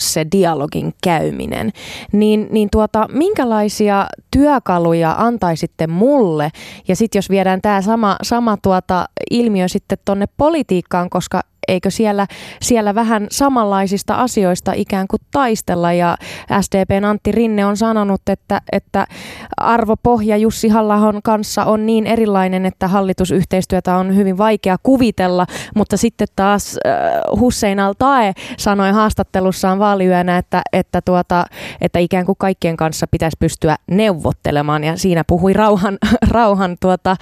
[0.00, 1.72] se dialogin käyminen,
[2.12, 6.50] niin, niin tuota, minkälaisia työkaluja antaisitte mulle?
[6.88, 12.26] Ja sitten jos viedään tämä sama, sama tuota ilmiö sitten tuonne politiikkaan, koska eikö siellä,
[12.62, 15.92] siellä vähän samanlaisista asioista ikään kuin taistella.
[15.92, 16.16] Ja
[16.60, 19.06] SDPn Antti Rinne on sanonut, että, että
[19.56, 25.46] arvopohja Jussi Hallahon kanssa on niin erilainen, että hallitusyhteistyötä on hyvin vaikea kuvitella,
[25.76, 31.44] mutta sitten taas äh, Hussein Al-Tae sanoi haastattelussaan vaaliyönä, että, että, tuota,
[31.80, 35.98] että ikään kuin kaikkien kanssa pitäisi pystyä neuvottelemaan ja siinä puhui rauhan,
[36.30, 37.16] rauhan tuota,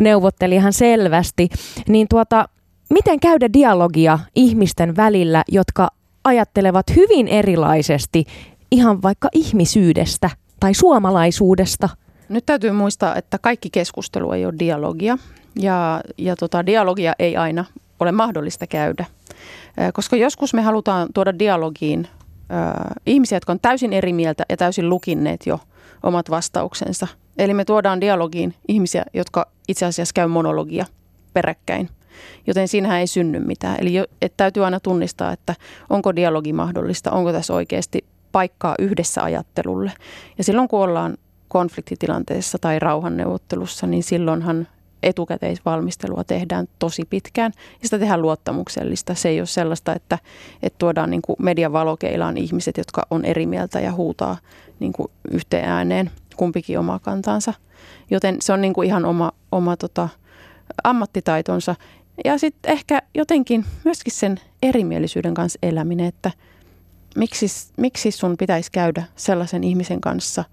[0.00, 1.48] neuvottelijan selvästi.
[1.88, 2.48] Niin tuota,
[2.94, 5.88] miten käydä dialogia ihmisten välillä, jotka
[6.24, 8.24] ajattelevat hyvin erilaisesti
[8.70, 10.30] ihan vaikka ihmisyydestä
[10.60, 11.88] tai suomalaisuudesta?
[12.28, 15.18] Nyt täytyy muistaa, että kaikki keskustelu ei ole dialogia
[15.56, 17.64] ja, ja tota, dialogia ei aina
[18.00, 19.04] ole mahdollista käydä.
[19.92, 22.72] Koska joskus me halutaan tuoda dialogiin äh,
[23.06, 25.60] ihmisiä, jotka on täysin eri mieltä ja täysin lukinneet jo
[26.02, 27.06] omat vastauksensa.
[27.38, 30.86] Eli me tuodaan dialogiin ihmisiä, jotka itse asiassa käy monologia
[31.32, 31.88] peräkkäin–
[32.46, 33.76] Joten siinähän ei synny mitään.
[33.80, 35.54] Eli jo, et täytyy aina tunnistaa, että
[35.90, 39.92] onko dialogi mahdollista, onko tässä oikeasti paikkaa yhdessä ajattelulle.
[40.38, 41.16] Ja silloin kun ollaan
[41.48, 44.68] konfliktitilanteessa tai rauhanneuvottelussa, niin silloinhan
[45.02, 49.14] etukäteisvalmistelua tehdään tosi pitkään ja sitä tehdään luottamuksellista.
[49.14, 50.18] Se ei ole sellaista, että,
[50.62, 54.36] että tuodaan niin kuin median valokeilaan ihmiset, jotka on eri mieltä ja huutaa
[54.80, 57.54] niin kuin yhteen ääneen kumpikin omaa kantansa.
[58.10, 60.08] Joten se on niin kuin ihan oma, oma tota,
[60.84, 61.74] ammattitaitonsa
[62.24, 66.30] ja sitten ehkä jotenkin myöskin sen erimielisyyden kanssa eläminen, että
[67.16, 67.46] miksi,
[67.76, 70.44] miksi sun pitäisi käydä sellaisen ihmisen kanssa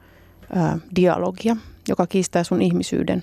[0.56, 1.56] ää, dialogia,
[1.88, 3.22] joka kiistää sun ihmisyyden.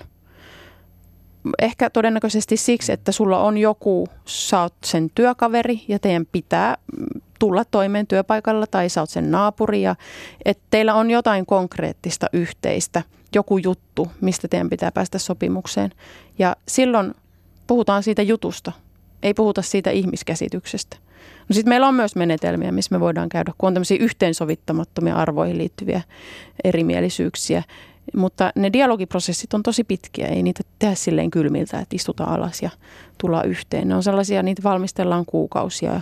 [1.61, 6.77] Ehkä todennäköisesti siksi, että sulla on joku, sä oot sen työkaveri ja teidän pitää
[7.39, 9.95] tulla toimeen työpaikalla tai sä oot sen naapuri ja
[10.45, 13.03] että teillä on jotain konkreettista yhteistä,
[13.35, 15.91] joku juttu, mistä teidän pitää päästä sopimukseen.
[16.39, 17.13] Ja silloin
[17.69, 18.71] puhutaan siitä jutusta,
[19.23, 20.97] ei puhuta siitä ihmiskäsityksestä.
[21.49, 25.57] No sitten meillä on myös menetelmiä, missä me voidaan käydä, kun on tämmöisiä yhteensovittamattomia arvoihin
[25.57, 26.01] liittyviä
[26.63, 27.63] erimielisyyksiä.
[28.15, 32.69] Mutta ne dialogiprosessit on tosi pitkiä, ei niitä tehdä silleen kylmiltä, että istutaan alas ja
[33.17, 33.87] tullaan yhteen.
[33.87, 36.01] Ne on sellaisia, niitä valmistellaan kuukausia,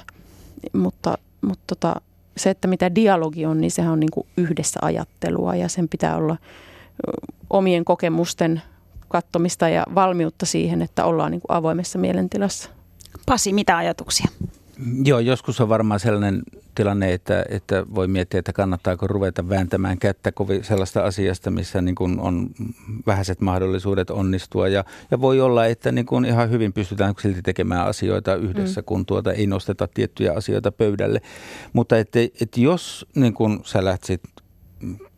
[0.73, 2.01] mutta, mutta tota,
[2.37, 6.17] se, että mitä dialogi on, niin sehän on niin kuin yhdessä ajattelua ja sen pitää
[6.17, 6.37] olla
[7.49, 8.61] omien kokemusten
[9.09, 12.69] kattomista ja valmiutta siihen, että ollaan niin kuin avoimessa mielentilassa.
[13.25, 14.27] Pasi, mitä ajatuksia?
[15.03, 16.41] Joo, joskus on varmaan sellainen
[16.75, 21.95] tilanne, että, että voi miettiä, että kannattaako ruveta vääntämään kättä kovin sellaista asiasta, missä niin
[21.95, 22.49] kuin on
[23.07, 24.67] vähäiset mahdollisuudet onnistua.
[24.67, 28.85] Ja, ja voi olla, että niin kuin ihan hyvin pystytään silti tekemään asioita yhdessä, mm.
[28.85, 31.21] kun tuota ei nosteta tiettyjä asioita pöydälle.
[31.73, 34.21] Mutta että, että jos niin kuin sä lähtisit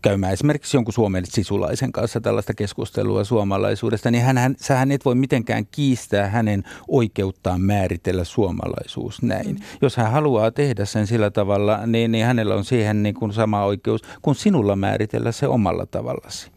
[0.02, 5.66] käymään esimerkiksi jonkun suomen sisulaisen kanssa tällaista keskustelua suomalaisuudesta, niin hän, sähän et voi mitenkään
[5.72, 9.56] kiistää hänen oikeuttaan määritellä suomalaisuus näin.
[9.56, 9.62] Mm.
[9.82, 13.66] Jos hän haluaa tehdä sen sillä tavalla, niin, niin hänellä on siihen niin kuin sama
[13.66, 16.52] oikeus kuin sinulla määritellä se omalla tavallasi.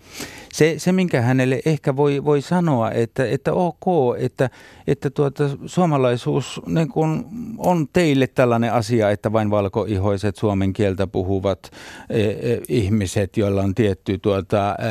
[0.53, 3.85] Se, se minkä hänelle ehkä voi, voi sanoa, että, että ok,
[4.19, 4.51] että,
[4.87, 7.27] että tuota, suomalaisuus niin kun
[7.59, 11.71] on teille tällainen asia, että vain valkoihoiset suomen kieltä puhuvat
[12.11, 14.85] e, e, ihmiset, joilla on tietty tuota, e,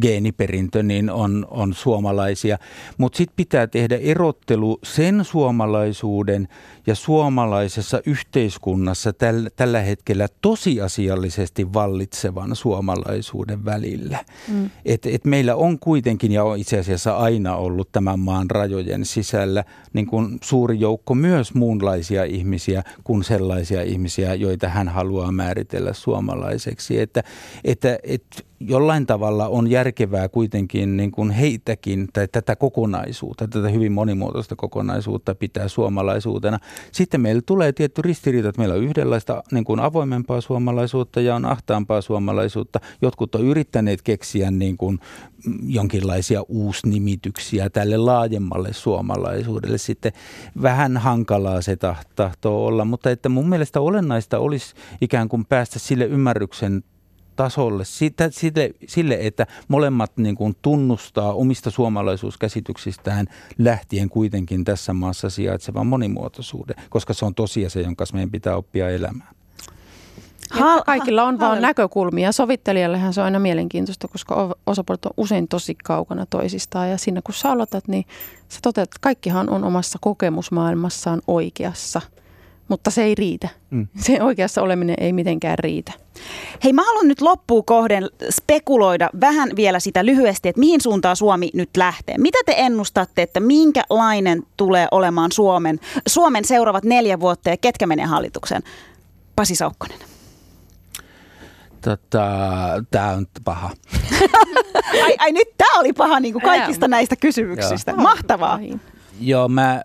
[0.00, 2.58] geeniperintö, niin on, on suomalaisia.
[2.98, 6.48] Mutta sitten pitää tehdä erottelu sen suomalaisuuden
[6.86, 14.24] ja suomalaisessa yhteiskunnassa täl, tällä hetkellä tosiasiallisesti vallitsevan suomalaisuuden välillä.
[14.48, 14.70] Mm.
[14.84, 19.64] Et, et meillä on kuitenkin ja on itse asiassa aina ollut tämän maan rajojen sisällä
[19.92, 27.00] niin kuin suuri joukko myös muunlaisia ihmisiä kuin sellaisia ihmisiä, joita hän haluaa määritellä suomalaiseksi.
[27.00, 27.22] Että,
[27.88, 33.92] että, että jollain tavalla on järkevää kuitenkin niin kuin heitäkin tai tätä kokonaisuutta, tätä hyvin
[33.92, 36.58] monimuotoista kokonaisuutta pitää suomalaisuutena.
[36.92, 41.44] Sitten meillä tulee tietty ristiriita, että meillä on yhdenlaista niin kuin avoimempaa suomalaisuutta ja on
[41.44, 42.80] ahtaampaa suomalaisuutta.
[43.02, 44.98] Jotkut on yrittäneet keksiä niin kuin
[45.62, 49.78] jonkinlaisia uusnimityksiä tälle laajemmalle suomalaisuudelle.
[49.78, 50.12] Sitten
[50.62, 51.76] vähän hankalaa se
[52.16, 56.82] tahtoo olla, mutta että mun mielestä olennaista olisi ikään kuin päästä sille ymmärryksen
[57.42, 63.26] tasolle, sitä, sille, sille, että molemmat niin kuin tunnustaa omista suomalaisuuskäsityksistään
[63.58, 69.28] lähtien kuitenkin tässä maassa sijaitsevan monimuotoisuuden, koska se on tosiasia, jonka meidän pitää oppia elämään.
[70.50, 72.32] Ha- kaikilla on vaan näkökulmia.
[72.32, 76.90] Sovittelijallehan se on aina mielenkiintoista, koska osapuolet on usein tosi kaukana toisistaan.
[76.90, 78.04] Ja siinä kun sä aloitat, niin
[78.48, 82.00] sä toteat, että kaikkihan on omassa kokemusmaailmassaan oikeassa–
[82.70, 83.48] mutta se ei riitä.
[83.70, 83.88] Mm.
[83.96, 85.92] Se oikeassa oleminen ei mitenkään riitä.
[86.64, 91.50] Hei, mä haluan nyt loppuun kohden spekuloida vähän vielä sitä lyhyesti, että mihin suuntaan Suomi
[91.54, 92.18] nyt lähtee.
[92.18, 98.06] Mitä te ennustatte, että minkälainen tulee olemaan Suomen, Suomen seuraavat neljä vuotta ja ketkä menee
[98.06, 98.62] hallitukseen?
[99.36, 99.98] Pasi Saukkonen.
[101.80, 102.28] Tota,
[102.90, 103.70] tämä on paha.
[105.04, 107.90] ai, ai nyt tämä oli paha niin kuin kaikista näistä kysymyksistä.
[107.90, 108.00] Joo.
[108.00, 108.58] Mahtavaa.
[109.20, 109.82] Joo, mä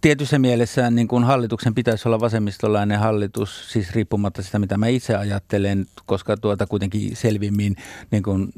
[0.00, 5.16] tietyssä mielessä niin kuin hallituksen pitäisi olla vasemmistolainen hallitus, siis riippumatta sitä, mitä mä itse
[5.16, 7.76] ajattelen, koska tuota kuitenkin selvimmin
[8.10, 8.52] niin kuin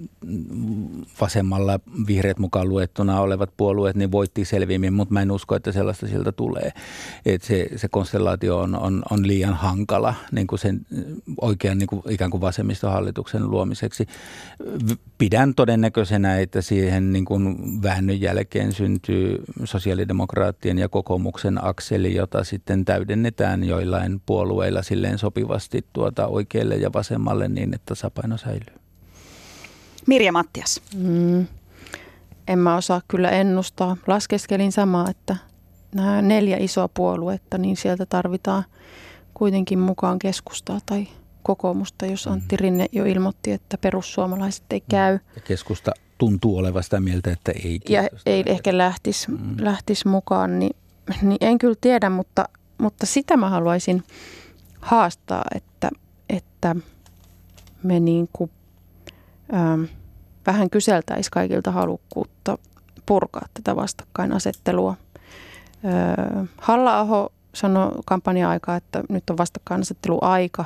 [1.20, 6.06] vasemmalla vihreät mukaan luettuna olevat puolueet niin voitti selvimmin, mutta mä en usko, että sellaista
[6.06, 6.72] sieltä tulee.
[7.26, 10.80] Et se, se konstellaatio on, on, on liian hankala niin kuin sen
[11.40, 14.06] oikean niin kuin ikään kuin vasemmistohallituksen luomiseksi.
[15.18, 22.44] Pidän todennäköisenä, että siihen niin kuin väännön jälkeen syntyy sosiaalidemokraattien ja koko kokoomuksen akseli, jota
[22.44, 28.76] sitten täydennetään joillain puolueilla silleen sopivasti tuota oikealle ja vasemmalle niin, että tasapaino säilyy.
[30.06, 30.80] Mirja Mattias.
[30.96, 31.46] Mm.
[32.48, 33.96] En mä osaa kyllä ennustaa.
[34.06, 35.36] Laskeskelin samaa, että
[35.94, 38.64] nämä neljä isoa puoluetta, niin sieltä tarvitaan
[39.34, 41.08] kuitenkin mukaan keskustaa tai
[41.42, 42.60] kokoomusta, jos Antti mm.
[42.60, 45.18] Rinne jo ilmoitti, että perussuomalaiset ei käy.
[45.34, 47.80] Ja keskusta tuntuu olevan sitä mieltä, että ei.
[47.88, 49.56] Ja ei ehkä lähtisi, mm.
[49.58, 50.76] lähtis mukaan, niin
[51.22, 52.48] niin en kyllä tiedä, mutta,
[52.78, 54.02] mutta sitä mä haluaisin
[54.80, 55.90] haastaa, että,
[56.28, 56.76] että
[57.82, 58.50] me niin kuin,
[59.54, 59.84] ähm,
[60.46, 62.58] vähän kyseltäisiin kaikilta halukkuutta
[63.06, 64.96] purkaa tätä vastakkainasettelua.
[65.84, 70.64] Äh, Halla-aho sanoi kampanja-aikaa, että nyt on vastakkainasettelu aika.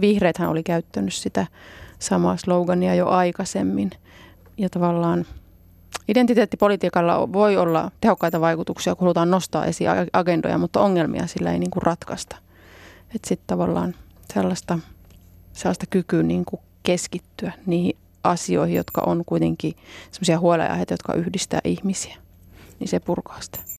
[0.00, 1.46] Vihreäthän oli käyttänyt sitä
[1.98, 3.90] samaa slogania jo aikaisemmin.
[4.56, 5.26] Ja tavallaan
[6.08, 11.70] Identiteettipolitiikalla voi olla tehokkaita vaikutuksia, kun halutaan nostaa esiin agendoja, mutta ongelmia sillä ei niin
[11.70, 12.36] kuin ratkaista.
[13.14, 13.94] Että sitten tavallaan
[14.34, 14.78] sellaista,
[15.52, 19.74] sellaista kykyä niin kuin keskittyä niihin asioihin, jotka on kuitenkin
[20.10, 22.16] sellaisia huolenaiheita, jotka yhdistää ihmisiä,
[22.78, 23.75] niin se purkaa sitä.